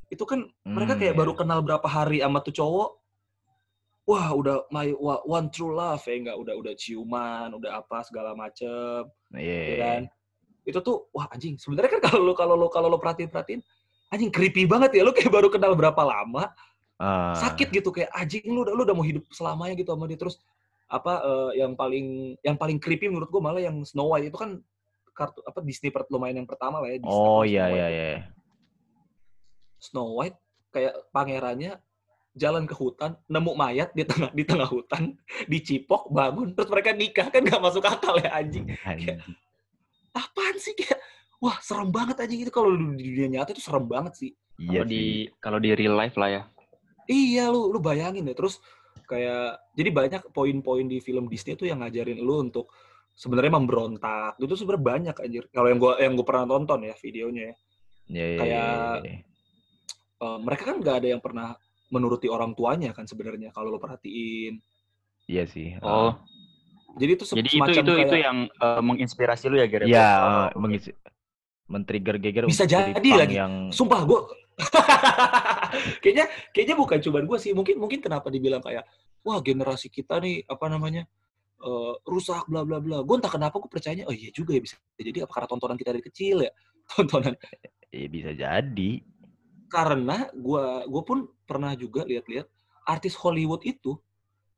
itu 0.08 0.24
kan 0.24 0.48
mereka 0.64 0.96
Hmm, 0.96 1.00
kayak 1.04 1.12
iya. 1.12 1.20
baru 1.20 1.32
kenal 1.36 1.60
berapa 1.60 1.84
hari 1.84 2.24
sama 2.24 2.40
tuh 2.40 2.56
cowok 2.56 2.90
wah 4.08 4.32
udah 4.32 4.64
my 4.72 4.88
one 5.28 5.52
true 5.52 5.76
love 5.76 6.00
ya 6.00 6.16
enggak 6.16 6.36
udah 6.40 6.54
udah 6.56 6.72
ciuman 6.72 7.52
udah 7.52 7.84
apa 7.84 8.00
segala 8.08 8.32
macem 8.32 9.04
Iya. 9.36 9.60
ya 9.60 9.76
kan 9.76 10.02
itu 10.64 10.78
tuh 10.80 11.12
wah 11.12 11.28
anjing 11.28 11.60
sebenarnya 11.60 12.00
kan 12.00 12.08
kalau 12.08 12.20
lo 12.24 12.32
kalau 12.32 12.56
lo 12.56 12.72
kalau 12.72 12.88
lo 12.88 12.96
perhatiin 12.96 13.28
perhatiin 13.28 13.60
anjing 14.08 14.32
creepy 14.32 14.64
banget 14.64 14.96
ya 14.96 15.04
lo 15.04 15.12
kayak 15.12 15.28
baru 15.28 15.52
kenal 15.52 15.76
berapa 15.76 16.00
lama 16.00 16.48
Ah, 16.98 17.30
sakit 17.38 17.70
gitu 17.70 17.94
kayak 17.94 18.10
anjing 18.10 18.42
lu 18.50 18.66
udah 18.66 18.74
lu 18.74 18.82
udah 18.82 18.90
mau 18.90 19.06
hidup 19.06 19.22
selamanya 19.30 19.78
gitu 19.78 19.94
sama 19.94 20.10
dia 20.10 20.18
terus 20.18 20.42
apa 20.90 21.22
eh, 21.22 21.62
yang 21.62 21.78
paling 21.78 22.34
yang 22.42 22.58
paling 22.58 22.82
creepy 22.82 23.06
menurut 23.06 23.30
gua 23.30 23.38
malah 23.38 23.62
yang 23.62 23.78
Snow 23.86 24.10
White 24.10 24.28
itu 24.28 24.38
kan 24.38 24.58
kartu 25.14 25.38
apa 25.46 25.62
Disney 25.62 25.90
per, 25.90 26.10
lumayan 26.10 26.42
yang 26.42 26.48
pertama 26.50 26.82
lah 26.82 26.90
ya 26.90 26.98
Disney 26.98 27.14
Oh 27.14 27.42
Snow 27.42 27.46
iya 27.46 27.64
White 27.64 27.74
iya 27.78 27.86
itu. 27.86 27.94
iya. 27.94 28.18
Snow 29.78 30.08
White 30.18 30.38
kayak 30.68 30.94
pangerannya 31.10 31.72
jalan 32.34 32.66
ke 32.66 32.74
hutan 32.74 33.14
nemu 33.26 33.52
mayat 33.54 33.90
di 33.94 34.02
tengah 34.02 34.30
di 34.30 34.42
tengah 34.42 34.66
hutan 34.66 35.14
dicipok 35.50 36.10
bangun 36.10 36.54
terus 36.54 36.66
mereka 36.66 36.90
nikah 36.90 37.30
kan 37.30 37.42
nggak 37.42 37.62
masuk 37.62 37.82
akal 37.82 38.18
ya 38.18 38.30
anjing 38.34 38.66
Anjing. 38.82 39.18
apaan 40.10 40.56
sih 40.58 40.74
kayak 40.74 40.98
wah 41.38 41.58
serem 41.62 41.90
banget 41.90 42.18
anjing 42.18 42.42
itu 42.42 42.50
kalau 42.50 42.74
di 42.74 43.06
dunia 43.06 43.38
nyata 43.38 43.54
itu 43.54 43.62
serem 43.62 43.86
banget 43.86 44.14
sih 44.18 44.30
Iya 44.58 44.82
Kalau 44.82 44.90
di 44.90 44.98
sih. 44.98 45.14
kalau 45.38 45.58
di 45.62 45.70
real 45.70 45.94
life 45.94 46.18
lah 46.18 46.30
ya. 46.30 46.42
Iya 47.08 47.48
lu 47.48 47.72
lu 47.72 47.80
bayangin 47.80 48.22
deh 48.22 48.36
terus 48.36 48.60
kayak 49.02 49.56
jadi 49.72 49.88
banyak 49.88 50.22
poin-poin 50.30 50.84
di 50.84 51.00
film 51.00 51.24
Disney 51.26 51.56
tuh 51.56 51.64
yang 51.64 51.80
ngajarin 51.80 52.20
lu 52.20 52.44
untuk 52.44 52.68
sebenarnya 53.14 53.50
memberontak. 53.50 54.36
Itu 54.36 54.54
sebenarnya 54.54 54.84
banyak 54.84 55.16
anjir. 55.18 55.44
Kalau 55.48 55.66
yang 55.66 55.80
gua 55.80 55.96
yang 55.96 56.12
gua 56.12 56.26
pernah 56.28 56.44
tonton 56.46 56.84
ya 56.84 56.94
videonya 56.94 57.42
ya. 57.42 57.54
Iya 58.06 58.24
iya. 58.24 58.38
kayak- 58.38 59.00
iya, 59.00 59.10
iya. 59.10 59.18
Eh, 60.18 60.38
mereka 60.38 60.62
kan 60.66 60.76
nggak 60.76 60.96
ada 60.98 61.08
yang 61.08 61.22
pernah 61.22 61.56
menuruti 61.88 62.28
orang 62.28 62.52
tuanya 62.52 62.92
kan 62.92 63.08
sebenarnya 63.08 63.48
kalau 63.50 63.70
lo 63.70 63.80
perhatiin. 63.80 64.60
Iya 65.24 65.44
sih. 65.44 65.72
Oh, 65.80 66.12
ah. 66.12 66.12
Jadi 66.94 67.10
itu 67.14 67.24
se- 67.24 67.36
jadi 67.36 67.48
itu 67.48 67.56
semacam 67.56 67.74
itu 67.78 67.92
kayak 67.94 68.04
itu 68.04 68.16
yang 68.18 68.38
eh, 68.50 68.80
menginspirasi 68.82 69.44
lu 69.46 69.56
ya, 69.56 69.66
Ger? 69.66 69.82
Iya, 69.82 70.08
Oh, 70.18 70.28
eh, 70.44 70.48
mengisi 70.58 70.90
men-trigger 71.64 72.16
geger 72.16 72.44
Bisa 72.44 72.64
jadi 72.64 72.96
lagi. 73.08 73.36
yang 73.36 73.68
sumpah 73.68 74.00
gua 74.02 74.24
kayaknya 76.02 76.26
kayaknya 76.50 76.76
bukan 76.76 76.98
cuma 77.02 77.18
gua 77.22 77.38
sih. 77.38 77.54
Mungkin 77.54 77.78
mungkin 77.78 77.98
kenapa 78.02 78.28
dibilang 78.28 78.62
kayak 78.62 78.84
wah 79.22 79.38
generasi 79.42 79.88
kita 79.90 80.18
nih 80.18 80.42
apa 80.46 80.66
namanya 80.66 81.06
eh, 81.62 81.94
rusak 82.06 82.46
bla 82.50 82.66
bla 82.66 82.82
bla. 82.82 83.02
Gue 83.06 83.16
entah 83.18 83.32
kenapa 83.32 83.58
gue 83.62 83.70
percayanya 83.70 84.04
oh 84.10 84.14
iya 84.14 84.30
juga 84.34 84.54
ya 84.54 84.62
bisa 84.62 84.76
jadi 84.98 85.24
apa 85.24 85.32
karena 85.34 85.48
tontonan 85.48 85.78
kita 85.78 85.90
dari 85.94 86.04
kecil 86.04 86.36
ya 86.42 86.52
tontonan 86.94 87.34
eh, 87.94 88.08
bisa 88.10 88.32
jadi. 88.34 88.92
karena 89.68 90.32
gua 90.32 90.80
gue 90.88 91.02
pun 91.04 91.28
pernah 91.44 91.76
juga 91.76 92.00
lihat-lihat 92.08 92.48
artis 92.88 93.12
Hollywood 93.20 93.60
itu 93.68 94.00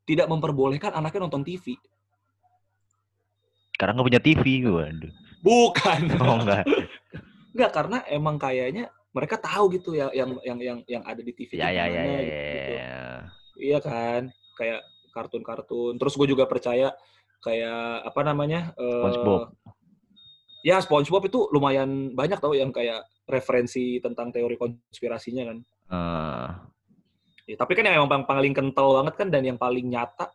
tidak 0.07 0.31
memperbolehkan 0.31 0.95
anaknya 0.95 1.27
nonton 1.27 1.43
TV. 1.43 1.75
Karena 3.75 3.99
nggak 3.99 4.07
punya 4.07 4.23
TV, 4.23 4.45
waduh. 4.71 5.13
Bukan. 5.41 6.01
Oh 6.19 6.37
enggak. 6.43 6.65
Enggak 7.55 7.71
karena 7.77 7.99
emang 8.11 8.37
kayaknya 8.37 8.93
mereka 9.11 9.37
tahu 9.37 9.75
gitu 9.75 9.90
ya 9.92 10.07
yang 10.14 10.38
yang 10.42 10.59
yang 10.59 10.79
yang 10.87 11.03
ada 11.03 11.18
di 11.18 11.35
TV. 11.35 11.55
itu 11.55 11.59
Ya 11.59 11.68
ya 11.68 11.85
ya 11.85 12.03
gimana 12.03 12.11
ya. 12.14 12.23
gitu. 12.23 12.73
ya. 12.73 13.01
Iya 13.61 13.79
kan? 13.83 14.23
Kayak 14.57 14.81
kartun-kartun. 15.11 15.94
Terus 15.99 16.14
gue 16.14 16.29
juga 16.31 16.44
percaya 16.46 16.94
kayak 17.42 18.07
apa 18.07 18.20
namanya? 18.23 18.70
eh, 18.75 18.94
SpongeBob. 19.03 19.42
Ya 20.61 20.77
SpongeBob 20.79 21.23
itu 21.27 21.49
lumayan 21.51 22.12
banyak 22.14 22.38
tau 22.38 22.53
yang 22.53 22.70
kayak 22.70 23.03
referensi 23.27 23.99
tentang 23.99 24.31
teori 24.31 24.55
konspirasinya 24.55 25.44
kan. 25.51 25.59
Eh, 25.90 26.49
Ya, 27.51 27.59
tapi 27.59 27.75
kan 27.75 27.83
yang 27.83 28.07
emang 28.07 28.23
paling 28.31 28.55
kental 28.55 29.03
banget 29.03 29.14
kan 29.18 29.27
dan 29.27 29.42
yang 29.42 29.59
paling 29.59 29.83
nyata 29.90 30.31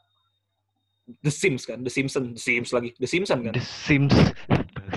The 1.24 1.32
Sims 1.32 1.64
kan, 1.64 1.80
The 1.80 1.88
Simpsons, 1.88 2.36
The 2.36 2.44
Sims 2.44 2.70
lagi, 2.76 2.92
The 3.00 3.08
Simpsons 3.08 3.40
kan. 3.40 3.54
The 3.56 3.64
Sims. 3.64 4.12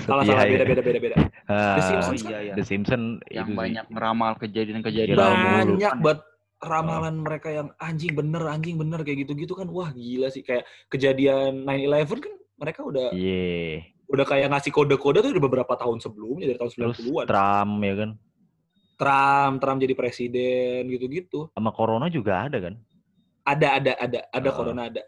Salah 0.09 0.25
Iya, 0.25 0.33
salah 0.33 0.45
iya. 0.45 0.53
beda 0.57 0.65
beda 0.65 0.83
beda 0.83 0.99
beda. 0.99 1.17
Ah, 1.47 1.77
The 1.77 1.83
Simpsons 1.85 2.21
Oh 2.21 2.27
iya 2.27 2.39
ya. 2.41 2.55
The 2.57 2.65
Simpsons 2.65 3.07
Yang 3.29 3.49
banyak 3.53 3.85
ngeramal 3.93 4.33
kejadian-kejadian. 4.41 5.17
Banyak 5.17 5.95
banget 6.01 6.21
ramalan 6.59 7.17
mereka 7.21 7.49
yang 7.53 7.69
anjing 7.79 8.13
bener, 8.13 8.43
anjing 8.45 8.75
bener 8.75 9.05
kayak 9.05 9.23
gitu-gitu 9.23 9.53
kan 9.53 9.69
wah 9.69 9.93
gila 9.93 10.27
sih 10.27 10.43
kayak 10.43 10.67
kejadian 10.89 11.63
9/11 11.63 12.19
kan 12.19 12.33
mereka 12.57 12.81
udah 12.83 13.15
Iya. 13.15 13.87
udah 14.09 14.25
kayak 14.25 14.49
ngasih 14.51 14.73
kode-kode 14.73 15.21
tuh 15.21 15.31
udah 15.31 15.45
beberapa 15.45 15.77
tahun 15.77 16.01
sebelumnya 16.01 16.49
dari 16.49 16.59
tahun 16.59 16.71
Terus 16.73 16.99
90-an. 16.99 17.27
Trump 17.29 17.75
ya 17.79 17.95
kan. 17.95 18.11
Trump, 18.99 19.55
Trump 19.63 19.79
jadi 19.79 19.95
presiden 19.95 20.89
gitu-gitu. 20.89 21.47
Sama 21.53 21.71
corona 21.71 22.09
juga 22.09 22.51
ada 22.51 22.59
kan. 22.59 22.75
Ada 23.45 23.69
ada 23.79 23.93
ada 23.95 24.21
ada 24.27 24.49
Ah. 24.51 24.55
corona 24.57 24.83
ada. 24.89 25.03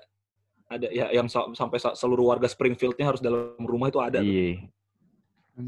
Ada 0.70 0.86
ya 0.88 1.10
yang 1.10 1.26
sa- 1.26 1.50
sampai 1.50 1.82
sa- 1.82 1.98
seluruh 1.98 2.30
warga 2.30 2.46
Springfield-nya 2.46 3.02
harus 3.04 3.18
dalam 3.18 3.58
rumah 3.58 3.90
itu 3.90 3.98
ada. 3.98 4.22
tuh. 4.22 4.24
Iya. 4.24 4.70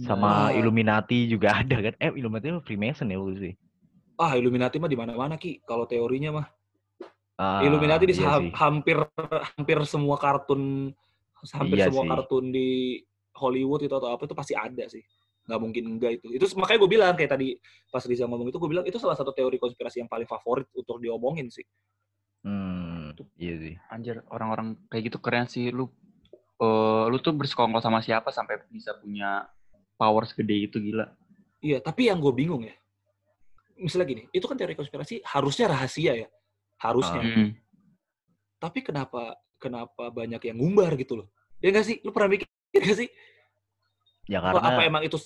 Sama 0.00 0.48
Ah. 0.48 0.56
Illuminati 0.56 1.28
juga 1.28 1.52
ada 1.60 1.76
kan. 1.80 1.94
Eh 2.00 2.10
Illuminati 2.14 2.48
itu 2.48 2.60
Freemason 2.64 3.08
ya 3.08 3.18
waktu 3.20 3.36
sih. 3.38 3.54
Ah, 4.16 4.38
Illuminati 4.38 4.76
mah 4.78 4.88
di 4.88 4.96
mana-mana 4.96 5.34
Ki 5.36 5.60
kalau 5.64 5.84
teorinya 5.84 6.40
mah. 6.40 6.46
Ah, 7.36 7.60
Illuminati 7.64 8.04
di 8.06 8.14
iya 8.14 8.28
ha- 8.28 8.38
sih. 8.38 8.52
hampir 8.54 8.96
hampir 9.56 9.78
semua 9.84 10.16
kartun 10.16 10.92
hampir 11.50 11.76
Iya 11.80 11.90
semua 11.90 12.04
sih. 12.06 12.10
kartun 12.14 12.44
di 12.54 12.68
Hollywood 13.34 13.82
itu 13.82 13.94
atau 13.96 14.12
apa 14.12 14.22
itu 14.24 14.36
pasti 14.36 14.54
ada 14.54 14.84
sih. 14.86 15.02
Nggak 15.42 15.58
mungkin 15.58 15.84
enggak 15.98 16.22
itu. 16.22 16.28
Itu 16.38 16.44
makanya 16.54 16.78
gue 16.86 16.90
bilang 16.92 17.12
kayak 17.18 17.34
tadi 17.34 17.58
pas 17.90 18.04
Riza 18.06 18.30
ngomong 18.30 18.46
itu 18.46 18.58
gue 18.62 18.70
bilang 18.70 18.86
itu 18.86 18.94
salah 18.96 19.18
satu 19.18 19.34
teori 19.34 19.58
konspirasi 19.58 20.04
yang 20.04 20.10
paling 20.12 20.28
favorit 20.28 20.70
untuk 20.76 21.02
diomongin 21.02 21.50
sih. 21.50 21.66
Hmm, 22.42 23.10
iya 23.38 23.54
sih. 23.58 23.74
Anjir, 23.90 24.22
orang-orang 24.30 24.74
kayak 24.86 25.10
gitu 25.10 25.18
keren 25.18 25.46
sih 25.46 25.70
lu. 25.70 25.90
eh 26.62 27.04
lu 27.10 27.18
tuh 27.18 27.34
bersekongkol 27.34 27.82
sama 27.82 27.98
siapa 27.98 28.30
sampai 28.30 28.62
bisa 28.70 28.94
punya 28.94 29.50
power 30.02 30.26
segede 30.26 30.66
itu 30.66 30.82
gila. 30.82 31.06
Iya, 31.62 31.78
tapi 31.78 32.10
yang 32.10 32.18
gue 32.18 32.34
bingung 32.34 32.66
ya. 32.66 32.74
Misalnya 33.78 34.06
gini, 34.10 34.22
itu 34.34 34.42
kan 34.50 34.58
teori 34.58 34.74
konspirasi 34.74 35.22
harusnya 35.22 35.70
rahasia 35.70 36.26
ya. 36.26 36.28
Harusnya. 36.82 37.22
Hmm. 37.22 37.54
Tapi 38.58 38.82
kenapa 38.82 39.38
kenapa 39.62 40.10
banyak 40.10 40.42
yang 40.42 40.58
ngumbar 40.58 40.98
gitu 40.98 41.22
loh? 41.22 41.30
Ya 41.62 41.70
nggak 41.70 41.86
sih? 41.86 41.96
Lu 42.02 42.10
pernah 42.10 42.34
mikir 42.34 42.50
nggak 42.74 42.98
sih? 42.98 43.08
Ya 44.26 44.42
Apa, 44.42 44.58
karena 44.58 44.68
apa 44.74 44.82
emang 44.82 45.02
itu 45.06 45.18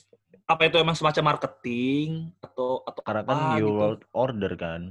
apa 0.46 0.62
itu 0.68 0.76
emang 0.76 0.96
semacam 0.96 1.36
marketing 1.36 2.32
atau 2.44 2.84
atau 2.84 3.00
karena 3.00 3.24
apa 3.24 3.32
kan 3.32 3.38
New 3.56 3.64
gitu? 3.64 3.76
World 3.80 4.02
Order 4.12 4.52
kan. 4.60 4.82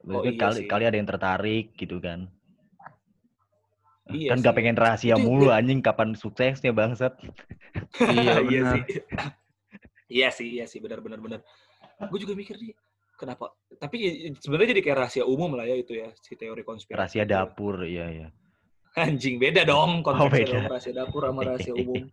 Oh, 0.00 0.24
iya 0.24 0.32
kali 0.36 0.64
sih. 0.64 0.68
kali 0.68 0.84
ada 0.88 0.96
yang 0.96 1.08
tertarik 1.08 1.76
gitu 1.76 2.00
kan. 2.00 2.28
Iya 4.10 4.30
kan 4.34 4.38
gak 4.42 4.52
sih. 4.52 4.56
pengen 4.58 4.76
rahasia 4.76 5.16
mulu 5.16 5.48
anjing 5.54 5.80
kapan 5.80 6.14
suksesnya 6.18 6.74
bangsat. 6.74 7.14
Iya, 8.10 8.42
iya 8.50 8.60
sih. 8.74 8.82
iya 10.10 10.28
sih, 10.34 10.48
iya 10.58 10.64
sih, 10.66 10.78
benar 10.82 10.98
benar 11.00 11.22
benar. 11.22 11.40
Gue 12.10 12.18
juga 12.18 12.34
mikir 12.34 12.58
nih, 12.58 12.74
kenapa? 13.14 13.54
Tapi 13.78 13.96
ya, 14.02 14.10
sebenarnya 14.42 14.74
jadi 14.74 14.82
kayak 14.82 14.98
rahasia 15.06 15.24
umum 15.26 15.54
lah 15.54 15.66
ya 15.66 15.76
itu 15.78 15.94
ya, 15.94 16.10
si 16.18 16.34
teori 16.34 16.66
konspirasi. 16.66 16.98
Rahasia 16.98 17.22
ya. 17.22 17.28
dapur, 17.28 17.86
iya 17.86 18.06
iya. 18.10 18.28
Anjing 18.98 19.38
beda 19.38 19.62
dong 19.62 20.02
konteksnya 20.02 20.26
Oh, 20.26 20.66
beda. 20.66 20.70
rahasia 20.74 20.92
dapur 20.92 21.22
sama 21.22 21.40
rahasia 21.46 21.74
umum. 21.82 22.10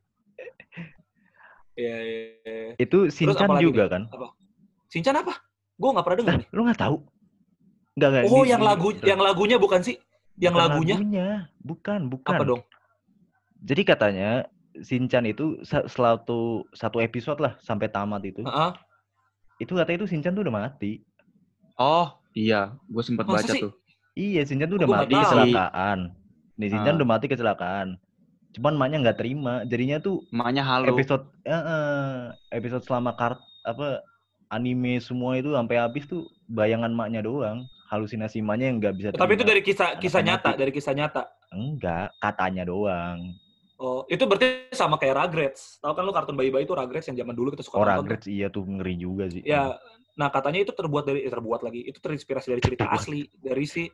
Iya, 1.77 1.97
iya, 2.01 2.21
iya. 2.45 2.73
Itu 2.77 3.09
apalagi 3.09 3.65
juga 3.65 3.85
nih? 3.85 3.91
kan? 3.93 4.03
Shinchan 4.89 5.17
apa? 5.19 5.33
Gue 5.77 5.89
nggak 5.93 6.05
pernah 6.05 6.17
dengar 6.21 6.35
nih. 6.41 6.47
lu 6.53 6.61
nggak 6.65 6.79
tahu? 6.81 6.97
Enggak 7.97 8.09
enggak. 8.13 8.23
Oh, 8.29 8.43
di- 8.45 8.49
yang 8.53 8.61
lagu, 8.61 8.89
yang 9.01 9.19
lagunya 9.21 9.57
bukan 9.57 9.81
sih? 9.81 9.97
Yang 10.37 10.53
bukan 10.53 10.63
lagunya 10.69 10.95
Bukan, 11.59 11.99
bukan. 12.07 12.31
apa 12.31 12.43
dong? 12.45 12.61
Jadi 13.59 13.81
katanya 13.83 14.29
Shinchan 14.77 15.25
itu 15.25 15.57
sa- 15.65 15.89
satu 15.89 16.61
satu 16.71 17.01
episode 17.01 17.41
lah 17.41 17.57
sampai 17.57 17.89
tamat 17.89 18.21
itu. 18.23 18.45
Heeh. 18.45 18.71
Itu 19.57 19.73
katanya 19.73 19.97
itu 19.97 20.07
Shinchan 20.07 20.31
tuh 20.31 20.45
udah 20.45 20.53
mati. 20.55 21.01
Oh, 21.75 22.13
iya, 22.31 22.77
gue 22.83 23.01
sempat 23.01 23.25
Masa 23.25 23.41
baca 23.41 23.53
sih? 23.53 23.61
tuh. 23.65 23.73
Iya, 24.13 24.45
Shinchan 24.45 24.67
tuh 24.67 24.77
Oh, 24.77 24.81
udah 24.85 24.89
mati 24.95 25.11
tahu. 25.11 25.23
kecelakaan. 25.23 25.99
Nih 26.55 26.67
Shinchan 26.69 26.93
Ah. 26.93 26.97
udah 26.97 27.07
mati 27.07 27.25
kecelakaan. 27.25 27.87
Cuman 28.53 28.73
emaknya 28.73 28.97
nggak 29.01 29.17
terima. 29.17 29.53
Jadinya 29.63 29.97
tuh 29.97 30.21
Emaknya 30.29 30.61
halo. 30.61 30.85
episode 30.87 31.25
eh, 31.43 32.21
episode 32.51 32.81
selama 32.81 33.13
kart 33.13 33.37
apa 33.63 34.01
anime 34.47 34.97
semua 34.97 35.35
itu 35.35 35.51
sampai 35.51 35.75
habis 35.75 36.05
tuh 36.05 36.21
bayangan 36.47 36.89
emaknya 36.89 37.21
doang. 37.21 37.65
Halusinasi 37.87 38.43
emaknya 38.43 38.65
yang 38.67 38.77
nggak 38.83 38.93
bisa 38.99 39.07
Tapi 39.15 39.33
itu 39.39 39.45
dari 39.47 39.61
kisah 39.63 39.95
kisah 39.95 40.19
nyata, 40.19 40.51
mati. 40.51 40.59
dari 40.59 40.71
kisah 40.75 40.91
nyata. 40.91 41.23
Enggak, 41.55 42.11
katanya 42.19 42.67
doang. 42.67 43.31
Oh, 43.77 44.03
itu 44.09 44.19
berarti 44.25 44.73
sama 44.73 44.97
kayak 44.99 45.15
Rugrats. 45.15 45.77
Tahu 45.79 45.93
kan 45.93 46.03
lu 46.03 46.11
kartun 46.11 46.35
bayi-bayi 46.35 46.65
itu 46.65 46.73
Rugrats 46.75 47.07
yang 47.13 47.23
zaman 47.23 47.37
dulu 47.37 47.53
kita 47.55 47.63
suka 47.63 47.77
Orang 47.79 48.01
nonton. 48.03 48.11
Rugrats 48.11 48.27
iya 48.27 48.51
tuh 48.51 48.65
ngeri 48.65 48.95
juga 48.99 49.29
sih. 49.31 49.45
Ya, 49.45 49.77
nah 50.17 50.27
katanya 50.33 50.65
itu 50.65 50.73
terbuat 50.73 51.07
dari 51.07 51.23
eh, 51.23 51.31
terbuat 51.31 51.61
lagi. 51.63 51.85
Itu 51.85 52.01
terinspirasi 52.03 52.47
dari 52.51 52.61
cerita 52.61 52.89
asli 52.91 53.29
dari 53.39 53.63
si 53.69 53.87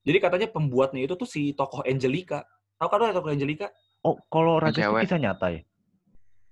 Jadi 0.00 0.16
katanya 0.16 0.48
pembuatnya 0.48 1.04
itu 1.04 1.12
tuh 1.18 1.28
si 1.28 1.52
tokoh 1.56 1.82
Angelica. 1.84 2.44
Tahu 2.78 2.88
kan 2.88 2.96
lu 3.02 3.04
tokoh 3.12 3.32
Angelica? 3.32 3.66
Oh, 4.06 4.16
kalau 4.30 4.62
Rugrats 4.62 4.78
itu 4.78 5.00
kisah 5.08 5.18
nyata 5.18 5.46
ya? 5.52 5.60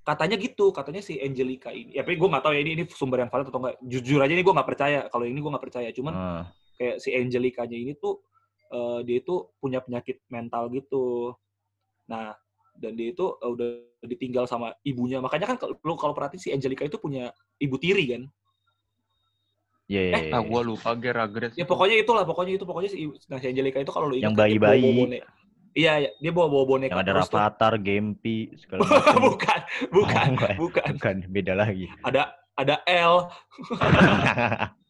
Katanya 0.03 0.41
gitu, 0.41 0.73
katanya 0.73 1.05
si 1.05 1.21
Angelica 1.21 1.69
ini. 1.69 1.93
Ya, 1.93 2.01
tapi 2.01 2.17
gue 2.17 2.29
nggak 2.29 2.41
tahu 2.41 2.57
ya 2.57 2.61
ini, 2.65 2.71
ini 2.81 2.85
sumber 2.89 3.21
yang 3.21 3.31
valid 3.31 3.53
atau 3.53 3.61
enggak. 3.61 3.77
Jujur 3.85 4.25
aja 4.25 4.33
ini 4.33 4.41
gue 4.41 4.55
nggak 4.57 4.69
percaya. 4.69 5.01
Kalau 5.13 5.25
ini 5.29 5.37
gue 5.37 5.51
nggak 5.53 5.65
percaya. 5.69 5.89
Cuman 5.93 6.15
Ah, 6.17 6.43
kayak 6.79 6.97
si 7.03 7.11
Angelica-nya 7.13 7.75
ini 7.75 7.93
tuh 7.99 8.23
eh, 8.71 9.03
dia 9.03 9.19
itu 9.19 9.51
punya 9.59 9.83
penyakit 9.83 10.23
mental 10.31 10.71
gitu. 10.71 11.35
Nah, 12.07 12.33
dan 12.79 12.95
dia 12.95 13.11
itu 13.11 13.27
eh, 13.37 13.51
udah 13.51 13.69
ditinggal 14.07 14.47
sama 14.47 14.73
ibunya. 14.87 15.19
Makanya 15.19 15.51
kan 15.51 15.57
kalau 15.59 15.75
lu 15.83 15.99
kalau 15.99 16.15
perhatiin 16.15 16.39
si 16.41 16.49
Angelica 16.55 16.87
itu 16.87 16.97
punya 16.97 17.35
ibu 17.59 17.75
tiri 17.77 18.07
kan. 18.15 18.23
Iya, 19.89 20.01
iya, 20.05 20.15
iya. 20.21 20.33
Ah, 20.37 20.43
gue 20.45 20.63
lupa 20.63 20.93
Geragret. 20.95 21.57
Ya 21.57 21.65
pokoknya 21.65 21.97
itulah, 21.99 22.23
pokoknya 22.29 22.61
itu 22.61 22.65
pokoknya 22.69 22.91
si 22.93 23.09
nah 23.27 23.41
si 23.41 23.49
Angelica 23.49 23.81
itu 23.81 23.89
kalau 23.89 24.13
lu 24.13 24.21
ingat 24.21 24.31
Yang 24.31 24.37
dia 24.37 24.61
bawa- 24.61 24.69
bayi-bayi. 24.69 25.21
Iya, 25.79 25.93
iya, 26.01 26.11
dia 26.19 26.33
bawa 26.33 26.49
bawa 26.51 26.65
boneka 26.65 26.93
Yang 26.97 27.01
ada. 27.05 27.13
Rafathar, 27.23 27.73
Gempi, 27.81 28.53
segala 28.59 28.85
macam. 28.89 29.21
bukan, 29.33 29.61
bukan, 29.93 30.29
Oh, 30.43 30.59
bukan. 30.61 30.91
Bukan, 30.97 31.17
beda 31.29 31.53
lagi. 31.57 31.87
Ada 32.05 32.35
ada 32.53 32.83
L. 32.85 33.33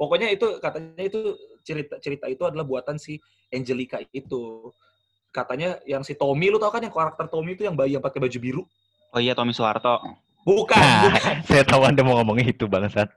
Pokoknya 0.00 0.32
itu 0.32 0.58
katanya 0.58 1.04
itu 1.04 1.36
cerita 1.62 2.00
cerita 2.00 2.26
itu 2.26 2.42
adalah 2.42 2.64
buatan 2.64 2.96
si 2.96 3.20
Angelica 3.52 4.00
itu. 4.12 4.72
Katanya 5.32 5.80
yang 5.88 6.04
si 6.04 6.12
Tommy 6.12 6.52
lu 6.52 6.60
tau 6.60 6.68
kan 6.68 6.84
yang 6.84 6.92
karakter 6.92 7.28
Tommy 7.28 7.56
itu 7.56 7.64
yang 7.64 7.76
bayi 7.76 7.96
yang 7.96 8.04
pakai 8.04 8.20
baju 8.20 8.38
biru? 8.40 8.62
Oh 9.12 9.20
iya, 9.20 9.32
Tommy 9.36 9.52
Soeharto. 9.56 10.00
Bukan, 10.42 10.74
bukan. 10.74 11.34
Saya 11.48 11.62
tahu 11.62 11.86
Anda 11.86 12.02
mau 12.02 12.18
ngomong 12.20 12.42
itu 12.42 12.66
bangsat. 12.66 13.08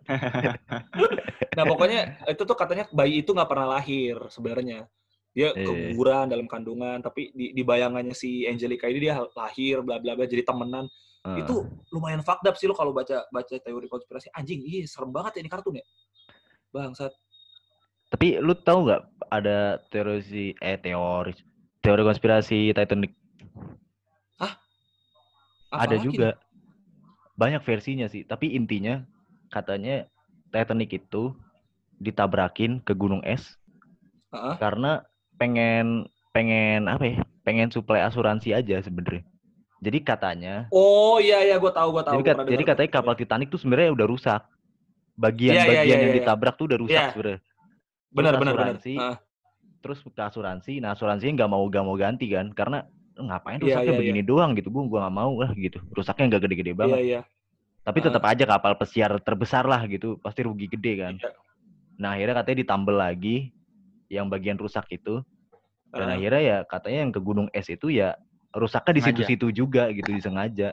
Nah, 1.56 1.64
pokoknya 1.66 2.22
itu 2.30 2.42
tuh 2.46 2.54
katanya 2.54 2.86
bayi 2.94 3.24
itu 3.26 3.32
nggak 3.34 3.50
pernah 3.50 3.80
lahir 3.80 4.20
sebenarnya. 4.30 4.86
Dia 5.36 5.52
Eh. 5.52 5.68
keguguran 5.68 6.32
dalam 6.32 6.48
kandungan, 6.48 7.04
tapi 7.04 7.36
di, 7.36 7.52
di 7.52 7.64
bayangannya 7.66 8.16
si 8.16 8.48
Angelica 8.48 8.88
ini 8.88 9.04
dia 9.04 9.20
lahir 9.36 9.84
bla 9.84 10.00
bla 10.00 10.16
bla 10.16 10.24
jadi 10.24 10.48
temenan. 10.48 10.88
Ah. 11.26 11.42
Itu 11.42 11.66
lumayan 11.90 12.22
fucked 12.22 12.46
up 12.46 12.56
sih 12.56 12.70
lo 12.70 12.78
kalau 12.78 12.94
baca 12.94 13.26
baca 13.34 13.56
teori 13.58 13.90
konspirasi. 13.90 14.30
Anjing, 14.38 14.62
iya 14.62 14.86
serem 14.86 15.10
banget 15.10 15.42
ya 15.42 15.42
ini 15.42 15.50
kartun 15.50 15.82
ya. 15.82 15.86
Bangsat. 16.70 17.12
Tapi 18.14 18.38
lu 18.38 18.54
tahu 18.54 18.86
nggak 18.86 19.02
ada 19.34 19.82
teori 19.90 20.54
eh 20.62 20.78
teori 20.78 21.34
teori 21.82 22.02
konspirasi 22.06 22.72
Titanic? 22.78 23.12
ada 25.76 25.96
Apalagi 26.00 26.08
juga. 26.08 26.30
nih? 26.32 26.44
Banyak 27.36 27.62
versinya 27.68 28.08
sih, 28.08 28.24
tapi 28.24 28.56
intinya 28.56 29.04
katanya 29.52 30.08
Titanic 30.56 30.96
itu 30.96 31.36
ditabrakin 32.00 32.80
ke 32.80 32.96
gunung 32.96 33.20
es 33.28 33.60
Heeh. 34.32 34.56
karena 34.60 35.04
pengen 35.36 36.08
pengen 36.32 36.88
apa 36.88 37.04
ya? 37.04 37.18
Pengen 37.44 37.70
suplai 37.76 38.02
asuransi 38.08 38.56
aja 38.56 38.80
sebenarnya. 38.80 39.28
Jadi 39.78 39.98
katanya 40.02 40.66
Oh 40.70 41.20
iya 41.20 41.44
iya 41.44 41.56
gue 41.56 41.70
tahu 41.70 41.90
gue 41.92 42.04
tahu. 42.04 42.14
jadi, 42.16 42.24
gua 42.24 42.36
kat- 42.42 42.50
jadi 42.50 42.64
katanya 42.64 42.90
kapal 42.92 43.14
Titanic 43.14 43.48
tuh 43.50 43.60
sebenarnya 43.60 43.92
udah 43.92 44.08
rusak. 44.08 44.42
Bagian-bagian 45.16 45.68
Iya, 45.68 45.72
iya, 45.72 45.84
iya, 45.84 45.94
yang 45.96 46.12
iya. 46.12 46.16
ditabrak 46.20 46.56
tuh 46.56 46.66
udah 46.68 46.80
rusak 46.80 46.96
Iya. 47.02 47.12
sebenarnya. 47.12 47.42
benar 48.10 48.32
terus 48.32 48.42
benar 48.42 48.56
benar. 48.56 48.76
Heeh. 48.80 49.16
Terus 49.84 50.00
ke 50.02 50.22
asuransi, 50.24 50.74
nah 50.80 50.96
asuransinya 50.96 51.34
nggak 51.36 51.52
mau 51.52 51.64
nggak 51.68 51.84
mau 51.84 51.96
ganti 51.96 52.32
kan? 52.32 52.48
Karena 52.50 52.88
"Eh, 53.12 53.22
ngapain 53.22 53.60
Iya, 53.60 53.64
rusaknya 53.76 53.92
iya, 53.92 54.00
begini 54.00 54.22
doang 54.24 54.52
gitu, 54.56 54.72
gua 54.72 54.84
gua 54.88 55.00
nggak 55.04 55.16
mau 55.16 55.34
lah 55.36 55.52
gitu. 55.54 55.78
Rusaknya 55.92 56.26
nggak 56.32 56.42
gede-gede 56.42 56.72
Iya 56.72 56.78
banget. 56.78 56.98
iya. 57.02 57.22
Tapi 57.84 58.00
Ah. 58.00 58.04
tetap 58.08 58.24
aja 58.24 58.44
kapal 58.46 58.74
pesiar 58.74 59.12
terbesar 59.20 59.64
lah 59.64 59.84
gitu, 59.86 60.16
pasti 60.18 60.42
rugi 60.42 60.66
gede 60.66 60.94
kan. 60.98 61.14
Iya. 61.18 61.30
Nah 61.96 62.16
akhirnya 62.16 62.36
katanya 62.36 62.58
ditambal 62.64 62.96
lagi 62.96 63.52
yang 64.08 64.26
bagian 64.26 64.56
rusak 64.56 64.88
itu. 64.90 65.20
Dan 65.90 66.08
akhirnya 66.10 66.42
ya 66.42 66.58
katanya 66.64 67.00
yang 67.04 67.12
ke 67.12 67.20
gunung 67.20 67.48
es 67.52 67.68
itu 67.68 67.88
ya 67.90 68.16
rusaknya 68.56 68.94
di 68.98 69.02
situ-situ 69.04 69.48
juga 69.52 69.92
gitu 69.92 70.10
disengaja. 70.10 70.72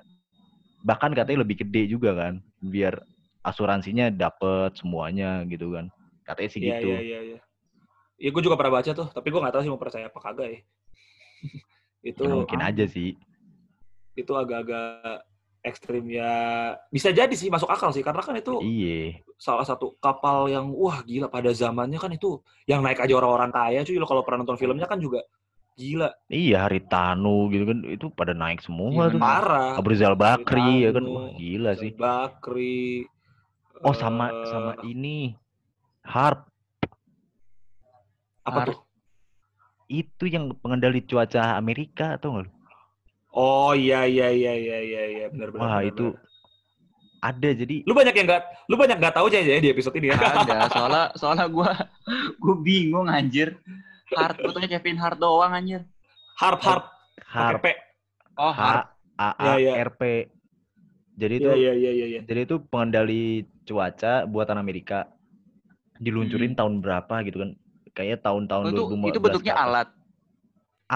Bahkan 0.82 1.14
katanya 1.14 1.42
lebih 1.42 1.62
gede 1.66 1.90
juga 1.90 2.14
kan, 2.14 2.34
biar 2.58 3.02
asuransinya 3.42 4.10
dapet 4.10 4.78
semuanya 4.78 5.42
gitu 5.46 5.74
kan. 5.74 5.90
Katanya 6.22 6.50
sih 6.50 6.60
Iya 6.62 6.78
gitu. 6.78 6.88
iya 6.88 7.00
iya 7.02 7.20
iya. 7.34 7.38
Iya 8.22 8.30
gue 8.30 8.42
juga 8.42 8.54
pernah 8.54 8.78
baca 8.78 8.90
tuh, 8.94 9.08
tapi 9.10 9.30
gue 9.30 9.40
nggak 9.42 9.54
tahu 9.54 9.62
sih 9.66 9.70
mau 9.70 9.82
percaya 9.82 10.06
apa 10.06 10.18
kagak 10.22 10.48
ya. 10.48 10.60
itu 12.14 12.22
Ya, 12.22 12.34
mungkin 12.34 12.60
aja 12.62 12.84
sih. 12.86 13.18
itu 14.12 14.28
agak-agak 14.28 15.24
ekstrimnya 15.64 16.28
bisa 16.92 17.08
jadi 17.14 17.32
sih 17.32 17.48
masuk 17.48 17.70
akal 17.70 17.94
sih 17.94 18.02
karena 18.04 18.20
kan 18.20 18.34
itu 18.36 18.60
Iya. 18.60 19.22
salah 19.38 19.64
satu 19.64 19.94
kapal 20.02 20.50
yang 20.50 20.68
wah 20.74 21.00
gila 21.00 21.30
pada 21.30 21.48
zamannya 21.54 21.96
kan 21.96 22.10
itu 22.12 22.36
yang 22.68 22.82
naik 22.84 23.00
aja 23.00 23.14
orang-orang 23.16 23.48
kaya 23.48 23.80
cuy 23.80 23.96
lo 23.96 24.04
kalau 24.04 24.20
pernah 24.20 24.42
nonton 24.44 24.58
filmnya 24.60 24.84
kan 24.84 24.98
juga 25.00 25.22
gila 25.72 26.08
Iya, 26.28 26.64
Haritanu 26.64 27.48
gitu 27.48 27.64
kan 27.64 27.78
itu 27.84 28.06
pada 28.12 28.32
naik 28.32 28.60
semua 28.60 29.08
Iya, 29.08 29.14
tuh. 29.16 29.20
parah 29.20 29.70
Abu 29.76 29.88
Rizal 29.88 30.14
Bakri 30.14 30.84
ya 30.84 30.90
kan. 30.90 31.04
Wah, 31.04 31.32
gila 31.34 31.72
sih. 31.74 31.90
Bakri 31.92 33.08
Oh, 33.82 33.90
sama 33.92 34.30
eh, 34.30 34.46
sama 34.46 34.72
ini. 34.84 35.34
Harp 36.02 36.46
apa 38.42 38.58
Har- 38.58 38.68
tuh 38.70 38.78
itu 39.86 40.24
yang 40.24 40.50
pengendali 40.56 41.04
cuaca 41.04 41.54
Amerika 41.54 42.16
atau 42.16 42.32
enggak? 42.32 42.48
lu? 42.48 42.52
oh 43.32 43.72
iya 43.72 44.04
iya 44.04 44.28
iya 44.28 44.52
iya 44.52 44.78
iya 44.80 45.02
iya 45.08 45.24
benar 45.28 45.48
benar 45.50 45.62
Wah, 45.62 45.78
benar, 45.78 45.88
itu 45.88 46.06
benar. 46.10 46.26
ada 47.22 47.48
jadi 47.54 47.76
lu 47.86 47.92
banyak 47.92 48.14
yang 48.14 48.26
nggak 48.26 48.42
lu 48.66 48.74
banyak 48.74 48.96
nggak 48.98 49.14
tahu 49.14 49.26
aja 49.30 49.38
ya 49.40 49.56
di 49.56 49.70
episode 49.70 49.94
ini 49.94 50.10
ya 50.10 50.16
Ada, 50.18 50.58
soalnya 50.68 51.04
soalnya 51.14 51.46
gue 51.48 51.70
gue 52.36 52.54
bingung 52.60 53.06
anjir. 53.06 53.56
Hart, 54.16 54.36
gue 54.42 54.52
tanya 54.54 54.68
Kevin 54.72 54.96
Hart 55.02 55.18
doang 55.22 55.52
anjir. 55.58 55.82
harp 56.40 56.60
harp 56.66 56.84
Harp 57.34 57.62
P 57.62 57.66
Oh, 58.36 58.52
H 58.58 58.60
Hart. 58.60 58.84
A 59.18 59.28
A 59.50 59.52
iya. 59.58 59.74
R 59.88 59.90
P. 59.98 60.02
Jadi 61.20 61.34
itu 61.40 61.48
iya 61.48 61.54
iya 61.60 61.72
iya 61.80 61.90
iya 61.98 62.06
iya 62.12 62.22
jadi 62.28 62.40
itu 62.46 62.56
pengendali 62.70 63.46
cuaca 63.68 64.24
buatan 64.32 64.58
Amerika. 64.62 64.98
Diluncurin 66.06 66.52
Hmm. 66.52 66.58
tahun 66.58 66.74
berapa 66.84 67.14
gitu 67.28 67.38
kan. 67.42 67.50
Kayaknya 67.96 68.18
tahun-tahun 68.26 68.66
Oh, 68.66 68.70
itu 68.72 68.80
2015 68.80 69.10
itu 69.10 69.18
bentuknya 69.24 69.54
ke 69.54 69.54
atas. 69.58 69.64
alat. 69.64 69.88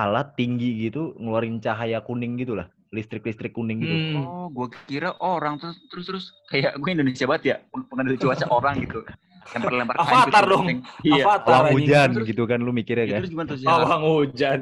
Alat 0.03 0.29
tinggi 0.39 0.69
gitu 0.85 1.03
ngeluarin 1.23 1.57
cahaya 1.65 1.99
kuning 2.07 2.33
gitu 2.43 2.53
lah. 2.59 2.67
Listrik-listrik 2.97 3.53
kuning 3.59 3.79
gitu. 3.85 3.97
Hmm. 4.01 4.17
Oh, 4.17 4.49
gue 4.49 4.67
kira 4.89 5.13
orang 5.21 5.61
terus 5.61 5.77
terus 5.93 6.05
terus 6.09 6.25
kayak 6.49 6.81
gue 6.81 6.91
Indonesia 6.97 7.29
banget 7.29 7.45
ya, 7.45 7.57
pengendali 7.93 8.17
cuaca 8.17 8.47
orang 8.57 8.75
gitu. 8.89 9.05
Lempar-lempar 9.53 9.95
kain 9.97 10.09
Avatar 10.09 10.43
gitu, 10.43 10.53
dong. 10.53 10.67
Iya. 11.01 11.23
Avatar 11.23 11.53
Awang 11.53 11.65
anjing. 11.65 11.77
hujan 11.79 12.09
Terus- 12.13 12.29
gitu 12.29 12.43
kan 12.45 12.59
lu 12.59 12.73
mikirnya 12.73 13.05
Ya, 13.05 13.11
kan. 13.11 13.19
terus 13.21 13.31
gimana 13.31 13.47
tuh 13.47 13.59
sih? 13.59 13.67
Pawang 13.67 14.03
hujan 14.05 14.61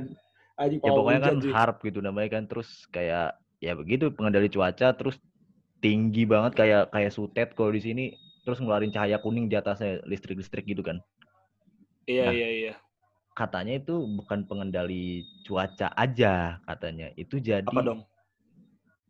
anjing 0.55 0.79
ya 0.79 0.91
pokoknya 0.91 1.21
kan 1.21 1.35
cuy. 1.39 1.51
harp 1.51 1.77
gitu 1.81 1.99
namanya 1.99 2.29
kan 2.31 2.43
terus 2.45 2.69
kayak 2.89 3.29
ya 3.59 3.73
begitu 3.73 4.11
pengendali 4.11 4.47
cuaca 4.47 4.93
terus 4.93 5.17
tinggi 5.79 6.25
banget 6.25 6.53
kayak 6.55 6.83
kayak 6.89 7.11
sutet 7.11 7.49
kalau 7.53 7.69
di 7.69 7.81
sini 7.81 8.05
terus 8.41 8.57
ngeluarin 8.57 8.89
cahaya 8.89 9.17
kuning 9.17 9.47
di 9.47 9.55
atasnya 9.55 10.05
listrik-listrik 10.05 10.63
gitu 10.65 10.81
kan 10.81 11.01
iya 12.05 12.29
Nah. 12.29 12.33
iya 12.33 12.49
iya 12.51 12.75
katanya 13.33 13.75
itu 13.75 13.99
bukan 14.15 14.45
pengendali 14.45 15.19
cuaca 15.43 15.91
aja 15.91 16.61
katanya 16.63 17.11
itu 17.15 17.37
jadi 17.37 17.65
apa 17.65 17.83
dong 17.83 18.01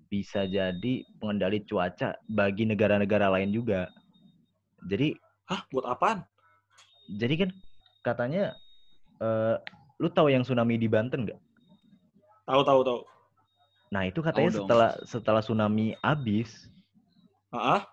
bisa 0.07 0.47
jadi 0.47 0.95
pengendali 1.19 1.61
cuaca 1.63 2.15
bagi 2.25 2.65
negara-negara 2.65 3.29
lain 3.29 3.51
juga 3.51 3.91
jadi 4.83 5.13
hah 5.49 5.61
buat 5.71 5.87
apaan? 5.87 6.25
Jadi 7.21 7.35
kan 7.45 7.51
katanya 8.01 8.57
eh 9.21 9.57
lu 10.01 10.09
tahu 10.11 10.33
yang 10.33 10.43
tsunami 10.43 10.77
di 10.77 10.89
Banten 10.89 11.25
nggak? 11.29 11.41
Tahu 12.45 12.61
tahu 12.65 12.81
tahu. 12.85 13.01
Nah 13.93 14.03
itu 14.09 14.21
katanya 14.21 14.51
dong. 14.53 14.67
setelah 14.67 14.91
setelah 15.05 15.41
tsunami 15.45 15.95
habis. 16.01 16.69
Ah 17.55 17.87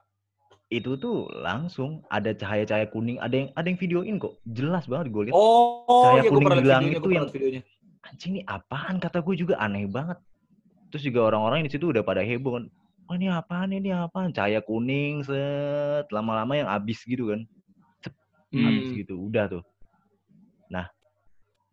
itu 0.71 0.95
tuh 0.95 1.27
langsung 1.35 1.99
ada 2.07 2.31
cahaya-cahaya 2.31 2.87
kuning 2.87 3.19
ada 3.19 3.35
yang 3.35 3.49
ada 3.59 3.67
yang 3.67 3.79
videoin 3.79 4.15
kok. 4.17 4.39
Jelas 4.47 4.87
banget 4.87 5.11
gue 5.11 5.23
lihat. 5.29 5.35
Oh 5.35 6.07
Cahaya 6.07 6.23
iya 6.23 6.23
gue 6.23 6.31
kuning 6.31 6.47
pernah 6.47 6.63
di 6.63 6.69
langit 6.71 6.97
pernah 6.99 7.15
yang- 7.19 7.31
videonya. 7.31 7.61
Anjing 8.01 8.31
ini 8.33 8.41
apaan? 8.49 8.97
Kata 8.97 9.21
gue 9.21 9.35
juga 9.37 9.61
aneh 9.61 9.85
banget. 9.85 10.17
Terus 10.89 11.03
juga 11.05 11.27
orang-orang 11.29 11.67
di 11.67 11.71
situ 11.71 11.91
udah 11.91 12.01
pada 12.01 12.23
heboh 12.25 12.57
kan 12.57 12.65
oh 13.11 13.19
ini 13.19 13.27
apaan 13.27 13.75
ini? 13.75 13.91
Apaan? 13.91 14.31
Cahaya 14.31 14.63
kuning 14.63 15.19
set 15.27 16.07
lama-lama 16.15 16.55
yang 16.55 16.71
habis 16.71 17.03
gitu 17.03 17.35
kan. 17.35 17.43
Habis 18.55 18.87
Hmm. 18.87 18.97
gitu 19.03 19.15
udah 19.27 19.51
tuh. 19.51 19.63
Nah 20.71 20.87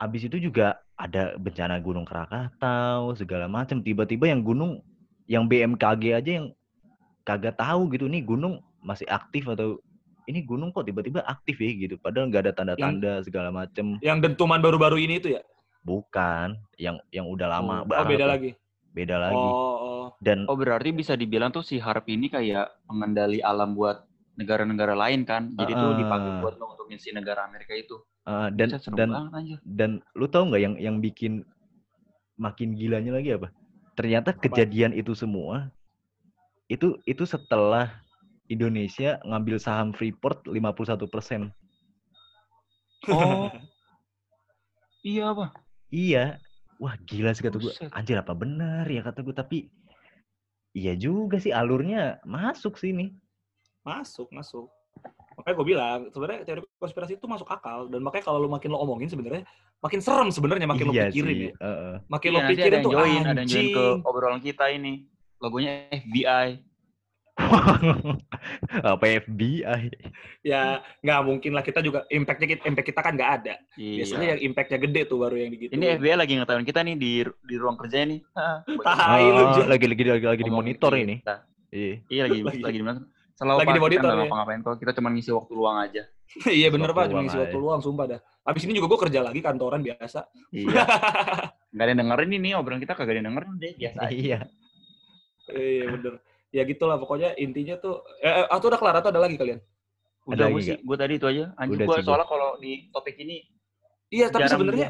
habis 0.03 0.27
itu 0.27 0.43
juga 0.43 0.83
ada 0.99 1.39
bencana 1.39 1.79
gunung 1.79 2.03
Krakatau 2.03 3.15
segala 3.15 3.47
macam 3.47 3.79
tiba-tiba 3.79 4.27
yang 4.27 4.43
gunung 4.43 4.83
yang 5.31 5.47
BMKG 5.47 6.03
aja 6.19 6.31
yang 6.43 6.47
kagak 7.23 7.55
tahu 7.55 7.87
gitu 7.95 8.11
nih 8.11 8.27
gunung 8.27 8.59
masih 8.83 9.07
aktif 9.07 9.47
atau 9.47 9.79
ini 10.27 10.43
gunung 10.43 10.75
kok 10.75 10.91
tiba-tiba 10.91 11.23
aktif 11.23 11.63
ya? 11.63 11.71
Gitu. 11.71 11.95
Padahal 12.03 12.35
nggak 12.35 12.51
ada 12.51 12.53
tanda-tanda 12.53 13.23
segala 13.23 13.55
macem. 13.55 13.95
yang 14.03 14.19
dentuman 14.19 14.59
baru-baru 14.59 14.99
ini 15.07 15.23
itu 15.23 15.39
ya? 15.39 15.43
Bukan 15.87 16.59
yang 16.83 16.99
yang 17.15 17.31
udah 17.31 17.47
lama 17.47 17.87
oh, 17.87 17.87
banget 17.87 18.19
beda 18.19 18.27
lah. 18.27 18.35
lagi 18.35 18.51
beda 18.97 19.17
lagi 19.21 19.37
oh, 19.37 19.77
oh. 19.77 20.07
dan 20.25 20.49
Oh, 20.49 20.57
berarti 20.57 20.91
bisa 20.91 21.15
dibilang 21.15 21.53
tuh 21.53 21.63
si 21.63 21.77
harp 21.79 22.09
ini 22.09 22.33
kayak 22.33 22.73
pengendali 22.89 23.39
alam 23.45 23.77
buat 23.77 24.09
negara-negara 24.39 24.95
lain 24.95 25.27
kan. 25.27 25.51
Jadi 25.53 25.73
tuh 25.75 25.99
dipakai 25.99 26.31
buat 26.41 26.55
untuk 26.63 26.87
ngisi 26.89 27.11
negara 27.13 27.45
Amerika 27.45 27.75
itu. 27.75 27.99
uh, 28.29 28.49
dan 28.53 28.69
seru 28.77 28.95
dan 28.95 29.09
banget 29.11 29.59
dan 29.65 29.91
lu 30.13 30.29
tahu 30.29 30.53
nggak 30.53 30.63
yang 30.63 30.75
yang 30.77 30.97
bikin 31.01 31.43
makin 32.37 32.77
gilanya 32.77 33.17
lagi 33.17 33.35
apa 33.35 33.49
ternyata 33.97 34.31
kejadian 34.37 34.95
itu 34.95 35.17
semua 35.17 35.73
itu 36.69 37.01
itu 37.09 37.25
setelah 37.25 37.91
Indonesia 38.47 39.19
ngambil 39.25 39.57
saham 39.59 39.91
Freeport 39.97 40.45
51 40.47 41.09
persen 41.09 41.51
Oh. 43.07 43.47
iya, 45.07 45.31
apa? 45.31 45.55
iya 45.89 46.43
wah 46.79 46.95
gila 47.05 47.35
sih 47.35 47.43
kata 47.43 47.59
gue 47.59 47.73
anjir 47.91 48.17
apa 48.19 48.33
benar 48.33 48.87
ya 48.87 49.03
kata 49.03 49.27
gue 49.27 49.35
tapi 49.35 49.59
iya 50.73 50.95
juga 50.95 51.43
sih 51.43 51.51
alurnya 51.51 52.23
masuk 52.23 52.79
sini 52.79 53.15
masuk 53.89 54.29
masuk. 54.35 54.69
Makanya 55.39 55.55
gue 55.55 55.67
bilang 55.67 56.01
sebenarnya 56.11 56.41
teori 56.45 56.61
konspirasi 56.83 57.17
itu 57.17 57.27
masuk 57.31 57.47
akal 57.47 57.87
dan 57.87 58.03
makanya 58.03 58.25
kalau 58.27 58.43
lu 58.43 58.51
makin 58.51 58.75
lo 58.75 58.83
omongin 58.83 59.07
sebenarnya 59.07 59.47
makin 59.79 60.01
serem 60.03 60.29
sebenarnya 60.35 60.67
makin 60.67 60.91
iya 60.91 61.07
lo 61.07 61.15
pikirin 61.15 61.31
sih 61.31 61.39
ya. 61.39 61.53
heeh. 61.63 61.95
makin 62.11 62.29
Iya, 62.29 62.35
lo 62.35 62.41
pikirin 62.51 62.75
yang 62.75 62.85
tuh 62.85 62.93
join, 62.93 63.23
ada 63.23 63.41
yang 63.41 63.49
join 63.49 63.67
ke 63.71 63.79
anjing. 63.79 63.99
obrolan 64.03 64.41
kita 64.43 64.65
ini. 64.75 64.93
Logonya 65.39 65.73
FBI. 65.95 66.47
apa 68.91 69.05
FBI 69.21 69.63
ya 70.43 70.63
nggak 70.99 71.21
mungkin 71.23 71.51
lah 71.53 71.63
kita 71.63 71.79
juga 71.81 72.03
impactnya 72.09 72.49
kita 72.49 72.63
impact 72.65 72.87
kita 72.89 73.01
kan 73.01 73.13
nggak 73.15 73.31
ada 73.33 73.55
biasanya 73.75 74.19
Iya. 74.21 74.31
yang 74.35 74.41
impactnya 74.45 74.79
gede 74.81 75.01
tuh 75.05 75.19
baru 75.19 75.37
yang 75.37 75.51
gitu 75.53 75.71
Ini 75.71 75.87
FBI 75.97 76.15
lagi 76.15 76.33
ngetahuin 76.35 76.67
kita 76.67 76.81
nih 76.83 76.95
di 76.95 77.11
di 77.23 77.55
ruang 77.55 77.77
kerjanya 77.77 78.07
nih. 78.09 78.21
Tai 78.87 79.23
lu, 79.25 79.43
Oh, 79.55 79.67
lagi 79.67 79.87
lagi 79.87 80.03
lagi 80.05 80.27
lagi 80.27 80.43
di 80.43 80.53
monitor 80.53 80.91
kita. 80.91 81.01
ini 81.01 81.17
iya 81.71 81.95
Iya 82.09 82.23
lagi 82.27 82.39
Lagi. 82.43 82.61
lagi 82.61 82.77
di 82.77 82.85
mana? 82.85 83.01
Selalu 83.33 83.59
Lagi 83.61 83.71
di 83.71 83.81
monitor, 83.81 84.09
ya? 84.09 84.17
ngapa-ngapain 84.19 84.61
kok. 84.61 84.75
Kita 84.77 84.93
cuma 84.99 85.09
ngisi 85.09 85.31
waktu 85.31 85.53
luang 85.53 85.79
aja. 85.79 86.03
iya 86.51 86.69
bener 86.69 86.91
pak 86.91 87.09
cuma 87.09 87.23
ngisi 87.23 87.39
waktu 87.39 87.55
aja. 87.55 87.63
luang 87.63 87.81
sumpah 87.81 88.05
dah 88.07 88.21
abis 88.45 88.65
ini 88.65 88.77
juga 88.77 88.89
gue 88.89 89.01
kerja 89.05 89.21
lagi 89.23 89.41
kantoran 89.41 89.81
biasa 89.81 90.29
Iya. 90.51 90.85
Gak 91.69 91.79
ada 91.79 91.89
yang 91.89 92.01
dengerin 92.03 92.31
ini 92.35 92.51
obrolan 92.53 92.77
kita 92.79 92.93
kagak 92.93 93.15
ada 93.15 93.19
yang 93.19 93.29
dengerin 93.31 93.53
deh 93.57 93.73
biasa 93.77 93.99
aja. 94.03 94.11
iya 94.11 94.39
iya 95.51 95.85
bener 95.87 96.21
ya 96.49 96.63
gitulah 96.65 96.97
pokoknya 96.97 97.37
intinya 97.37 97.77
tuh 97.77 98.01
eh, 98.19 98.45
eh, 98.45 98.47
atau 98.49 98.67
udah 98.69 98.79
kelar 98.81 98.97
atau 98.99 99.11
ada 99.13 99.21
lagi 99.21 99.37
kalian 99.37 99.61
Udah 100.29 100.45
Ada 100.45 100.53
gue 100.53 100.61
lagi 100.61 100.69
sih, 100.69 100.79
gue 100.85 100.97
tadi 101.01 101.13
itu 101.17 101.25
aja. 101.25 101.45
Anjir 101.57 101.77
Udah 101.81 101.87
gue 101.89 101.97
soalnya 102.05 102.29
kalau 102.29 102.49
di 102.61 102.73
topik 102.93 103.17
ini 103.17 103.49
iya 104.13 104.29
tapi 104.29 104.45
sebenarnya 104.45 104.89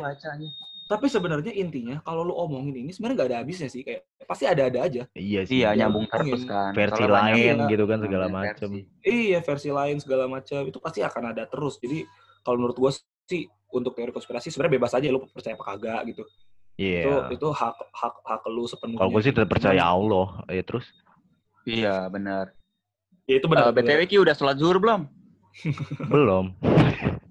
tapi 0.89 1.07
sebenarnya 1.07 1.53
intinya 1.55 2.01
kalau 2.03 2.25
lu 2.27 2.35
omongin 2.35 2.75
ini 2.83 2.91
sebenarnya 2.91 3.17
nggak 3.23 3.29
ada 3.31 3.39
habisnya 3.45 3.69
sih 3.69 3.85
kayak 3.85 4.03
pasti 4.25 4.49
ada-ada 4.51 4.83
aja 4.83 5.03
iya 5.15 5.45
sih 5.45 5.63
Iya 5.63 5.79
nyambung 5.79 6.09
terus 6.11 6.43
kan. 6.43 6.73
versi 6.75 7.05
lain 7.05 7.55
gitu 7.69 7.85
kan 7.87 7.99
segala 8.03 8.27
versi. 8.27 8.81
Iya, 9.05 9.39
versi 9.45 9.69
lain 9.71 9.97
segala 10.03 10.25
macam 10.27 10.61
itu 10.65 10.79
pasti 10.83 11.01
akan 11.05 11.23
ada 11.37 11.45
terus. 11.45 11.77
Jadi 11.79 12.03
kalau 12.43 12.57
menurut 12.59 12.77
gua 12.81 12.91
sih 13.29 13.47
untuk 13.69 13.93
teori 13.95 14.11
konspirasi 14.11 14.49
sebenarnya 14.49 14.75
bebas 14.81 14.93
aja 14.97 15.07
lu 15.07 15.23
percaya 15.29 15.55
apa 15.55 15.65
kagak 15.77 16.01
gitu. 16.09 16.23
iya 16.81 17.05
Itu 17.05 17.13
itu 17.37 17.47
hak 17.53 17.77
hak 17.93 18.15
hak 18.25 18.43
lu 18.49 18.65
sepenuhnya. 18.65 18.99
kalau 18.99 19.11
gue 19.13 19.23
sih 19.23 19.33
tetap 19.35 19.51
percaya 19.53 19.83
Allah 19.85 20.41
ya 20.49 20.63
terus 20.65 20.89
Iya 21.69 22.09
benar. 22.09 22.57
Ya 23.29 23.37
itu 23.37 23.47
benar. 23.47 23.69
Eh, 23.69 23.73
BTW 23.77 24.01
Ki 24.07 24.17
udah 24.17 24.33
sholat 24.33 24.57
zuhur 24.57 24.81
belum? 24.81 25.05
belum 26.09 26.55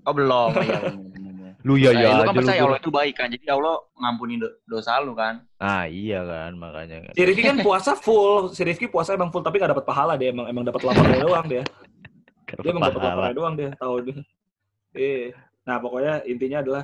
Oh 0.03 0.13
belum. 0.13 0.51
Iya, 0.61 0.79
bener. 0.85 1.51
lu 1.63 1.73
ya 1.75 1.89
Nah, 1.89 1.99
ya 1.99 2.07
lu 2.07 2.21
kan 2.21 2.27
aja 2.27 2.37
percaya 2.37 2.59
lu 2.59 2.65
Allah 2.67 2.79
itu 2.79 2.91
baik 2.91 3.15
kan. 3.15 3.27
Jadi 3.27 3.45
Allah 3.47 3.75
ngampuni 3.97 4.37
do- 4.37 4.55
dosa 4.63 4.99
lu 4.99 5.11
kan. 5.11 5.41
ah 5.57 5.83
iya 5.83 6.21
kan 6.21 6.53
makanya 6.53 6.97
kan 7.01 7.11
Si 7.11 7.23
Rifki 7.23 7.43
kan 7.43 7.57
puasa 7.59 7.91
full. 7.91 8.51
Si 8.51 8.61
Rifki 8.61 8.85
puasa 8.85 9.11
emang 9.11 9.27
full 9.27 9.41
tapi 9.41 9.57
gak 9.57 9.73
dapat 9.73 9.83
pahala 9.83 10.13
dia 10.15 10.29
emang 10.29 10.45
emang 10.45 10.63
dapat 10.63 10.81
laparnya 10.81 11.19
doang 11.19 11.47
dia. 11.47 11.63
Dia 12.57 12.71
emang 12.71 12.79
dapat 12.85 12.95
Pahala. 12.95 13.11
laparnya 13.11 13.35
doang 13.35 13.55
dia 13.55 13.69
tahu 13.75 13.95
dia. 14.01 14.19
Eh, 14.93 15.35
nah 15.61 15.77
pokoknya 15.77 16.23
intinya 16.23 16.63
adalah 16.63 16.83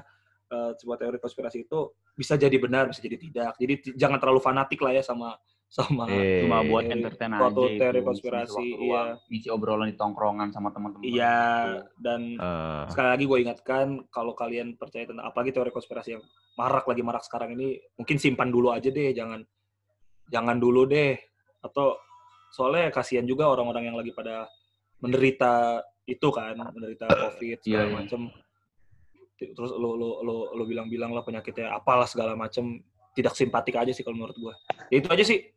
eh, 0.50 0.72
sebuah 0.76 0.98
teori 0.98 1.18
konspirasi 1.18 1.63
itu 1.63 1.80
bisa 2.13 2.36
jadi 2.36 2.52
benar, 2.58 2.92
bisa 2.92 3.00
jadi 3.00 3.16
tidak. 3.16 3.56
Jadi 3.56 3.96
jangan 3.96 4.20
terlalu 4.20 4.44
fanatik 4.44 4.80
lah 4.80 4.92
ya 4.92 5.00
sama 5.00 5.39
sama 5.74 6.06
Eh, 6.06 6.46
Cuma 6.46 6.62
buat 6.62 6.86
teori- 6.86 7.02
entertain 7.02 7.34
aja. 7.34 7.42
suatu 7.42 7.62
itu, 7.66 7.82
teori 7.82 8.00
konspirasi, 8.00 8.54
waktu 8.54 8.86
iya. 8.86 9.02
Ngisi 9.26 9.50
obrolan 9.50 9.90
di 9.90 9.98
tongkrongan 9.98 10.54
sama 10.54 10.70
teman-teman. 10.70 11.02
Iya, 11.02 11.42
dan 11.98 12.22
Eh, 12.32 12.84
sekali 12.88 13.10
lagi 13.10 13.24
gue 13.26 13.40
ingatkan 13.42 13.86
kalau 14.08 14.34
kalian 14.34 14.78
percaya 14.78 15.04
tentang 15.04 15.26
apalagi 15.26 15.50
teori 15.50 15.70
konspirasi 15.70 16.14
yang 16.14 16.24
marak 16.54 16.86
lagi 16.86 17.02
marak 17.02 17.22
sekarang 17.22 17.58
ini 17.58 17.68
mungkin 17.96 18.18
simpan 18.18 18.48
dulu 18.48 18.70
aja 18.70 18.86
deh 18.88 19.10
jangan 19.12 19.42
jangan 20.26 20.56
dulu 20.56 20.86
deh 20.86 21.18
atau 21.60 21.98
soalnya 22.50 22.88
kasihan 22.88 23.26
juga 23.26 23.50
orang-orang 23.50 23.90
yang 23.90 23.98
lagi 23.98 24.12
pada 24.12 24.46
menderita 25.00 25.82
itu 26.06 26.30
kan, 26.30 26.54
menderita 26.54 27.08
COVID 27.08 27.58
segala 27.60 27.66
Iya, 27.66 27.84
iya. 27.84 27.96
macem. 27.98 28.22
Terus 29.36 29.72
lo 29.72 29.94
lo 29.94 30.22
lo 30.22 30.36
lo 30.54 30.64
bilang-bilang 30.64 31.12
lah 31.12 31.22
penyakitnya 31.22 31.74
apalah 31.74 32.06
segala 32.06 32.32
macem 32.34 32.80
tidak 33.12 33.34
simpatik 33.34 33.74
aja 33.74 33.90
sih 33.90 34.02
kalau 34.02 34.16
menurut 34.16 34.38
gua. 34.38 34.54
Ya 34.88 34.98
itu 34.98 35.10
aja 35.10 35.22
sih. 35.22 35.53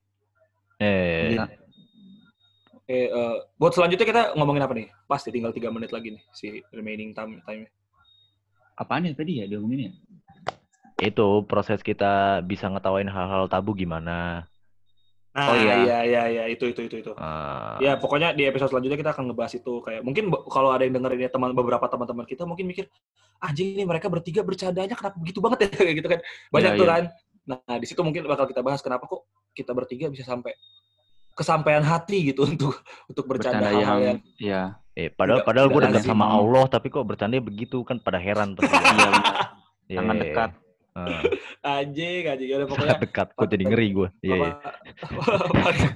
Eh, 0.76 1.32
Iya. 1.32 1.44
Eh, 2.86 3.10
eh, 3.10 3.34
buat 3.58 3.74
selanjutnya 3.74 4.06
kita 4.06 4.22
ngomongin 4.38 4.62
apa 4.62 4.74
nih? 4.76 4.86
Pasti 5.04 5.34
tinggal 5.34 5.50
tiga 5.50 5.74
menit 5.74 5.90
lagi 5.90 6.14
nih 6.14 6.22
si 6.30 6.62
remaining 6.70 7.10
time 7.10 7.42
time. 7.42 7.66
Apaan 8.76 9.08
ya 9.08 9.12
tadi 9.12 9.42
ya 9.42 9.46
diomongin 9.46 9.90
ya? 9.90 9.92
itu 10.96 11.44
proses 11.44 11.84
kita 11.84 12.40
bisa 12.40 12.72
ngetawain 12.72 13.04
hal-hal 13.04 13.44
tabu 13.52 13.76
gimana. 13.76 14.48
Nah, 15.36 15.44
Oh, 15.44 15.52
iya. 15.52 15.76
iya 15.84 15.98
iya 16.08 16.22
iya 16.24 16.44
itu 16.48 16.72
itu 16.72 16.88
itu 16.88 17.04
itu. 17.04 17.12
Ah, 17.20 17.76
Ya 17.76 18.00
pokoknya 18.00 18.32
di 18.32 18.48
episode 18.48 18.72
selanjutnya 18.72 18.96
kita 18.96 19.12
akan 19.12 19.28
ngebahas 19.28 19.60
itu 19.60 19.84
kayak 19.84 20.00
mungkin 20.00 20.32
kalau 20.48 20.72
ada 20.72 20.88
yang 20.88 20.96
dengerin 20.96 21.20
ya 21.20 21.28
teman 21.28 21.52
beberapa 21.52 21.84
teman-teman 21.84 22.24
kita 22.24 22.48
mungkin 22.48 22.64
mikir 22.64 22.88
anjing 23.44 23.76
ini 23.76 23.84
mereka 23.84 24.08
bertiga 24.08 24.40
bercandanya 24.40 24.96
kenapa 24.96 25.20
begitu 25.20 25.44
banget 25.44 25.58
ya 25.60 25.68
kayak 25.84 25.94
gitu 26.00 26.08
kan 26.08 26.20
banyak 26.48 26.70
Iya, 26.72 26.80
tuh 26.80 26.86
iya. 26.88 26.94
kan. 26.96 27.04
Nah 27.46 27.78
di 27.78 27.86
situ 27.86 28.02
mungkin 28.02 28.26
bakal 28.26 28.50
kita 28.50 28.60
bahas 28.60 28.82
kenapa 28.82 29.06
kok 29.06 29.22
kita 29.54 29.70
bertiga 29.72 30.10
bisa 30.10 30.26
sampai 30.26 30.52
kesampaian 31.36 31.84
hati 31.84 32.32
gitu 32.32 32.48
untuk 32.48 32.80
untuk 33.06 33.24
bercanda, 33.28 33.68
Bercanda 33.68 33.76
hal-hal 33.76 33.98
yang 34.00 34.00
yang 34.00 34.18
iya. 34.40 34.62
eh, 34.96 35.12
padahal 35.12 35.44
Tidak- 35.44 35.48
padahal 35.52 35.68
gue 35.68 35.80
dekat 35.84 36.04
sama 36.08 36.26
Allah 36.32 36.64
tapi 36.64 36.88
kok 36.88 37.04
bercanda 37.04 37.36
begitu 37.38 37.84
kan 37.84 38.00
pada 38.00 38.16
heran 38.18 38.56
tuh. 38.56 38.64
Iya 38.66 38.80
benar. 38.80 39.12
Iya, 39.86 39.98
Sangat 40.02 40.16
iya, 40.16 40.24
dekat. 40.26 40.50
iya. 40.50 40.64
Ah, 40.96 41.20
anjing 41.84 42.24
anjing 42.24 42.48
ya 42.48 42.56
udah 42.56 42.68
pokoknya 42.72 42.88
sangat 42.96 43.04
dekat. 43.04 43.28
Gue 43.36 43.46
jadi 43.52 43.64
ngeri 43.68 43.88
gue. 43.92 44.08
Iya, 44.24 44.36
iya. 44.40 44.50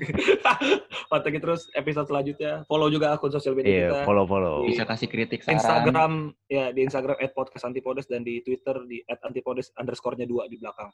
pantengin 1.10 1.40
terus 1.40 1.66
episode 1.72 2.06
selanjutnya 2.06 2.52
follow 2.68 2.88
juga 2.92 3.16
akun 3.16 3.32
sosial 3.32 3.56
media 3.56 3.72
Iya, 3.72 3.88
kita 3.88 4.04
follow 4.04 4.24
follow. 4.28 4.68
Bisa 4.68 4.84
kasih 4.84 5.08
kritik 5.08 5.40
saran. 5.40 5.56
Instagram 5.56 6.12
ya 6.46 6.70
di 6.70 6.80
Instagram 6.84 7.16
@podcastantipodes 7.32 8.06
dan 8.06 8.22
di 8.22 8.44
Twitter 8.44 8.76
di 8.86 9.00
@antipodes 9.08 9.72
underscore-nya 9.74 10.28
dua 10.28 10.46
di 10.46 10.60
belakang. 10.60 10.92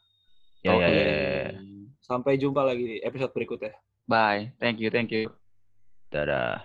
Ya, 0.65 0.73
ya, 0.73 0.87
Oke. 0.87 0.93
ya, 0.95 1.05
ya. 1.05 1.51
Sampai 2.01 2.39
jumpa 2.39 2.63
lagi 2.63 2.83
di 2.83 2.97
episode 3.03 3.35
berikutnya. 3.35 3.75
Bye. 4.07 4.55
Thank 4.57 4.79
you, 4.79 4.89
thank 4.89 5.11
you. 5.11 5.27
Dadah. 6.09 6.63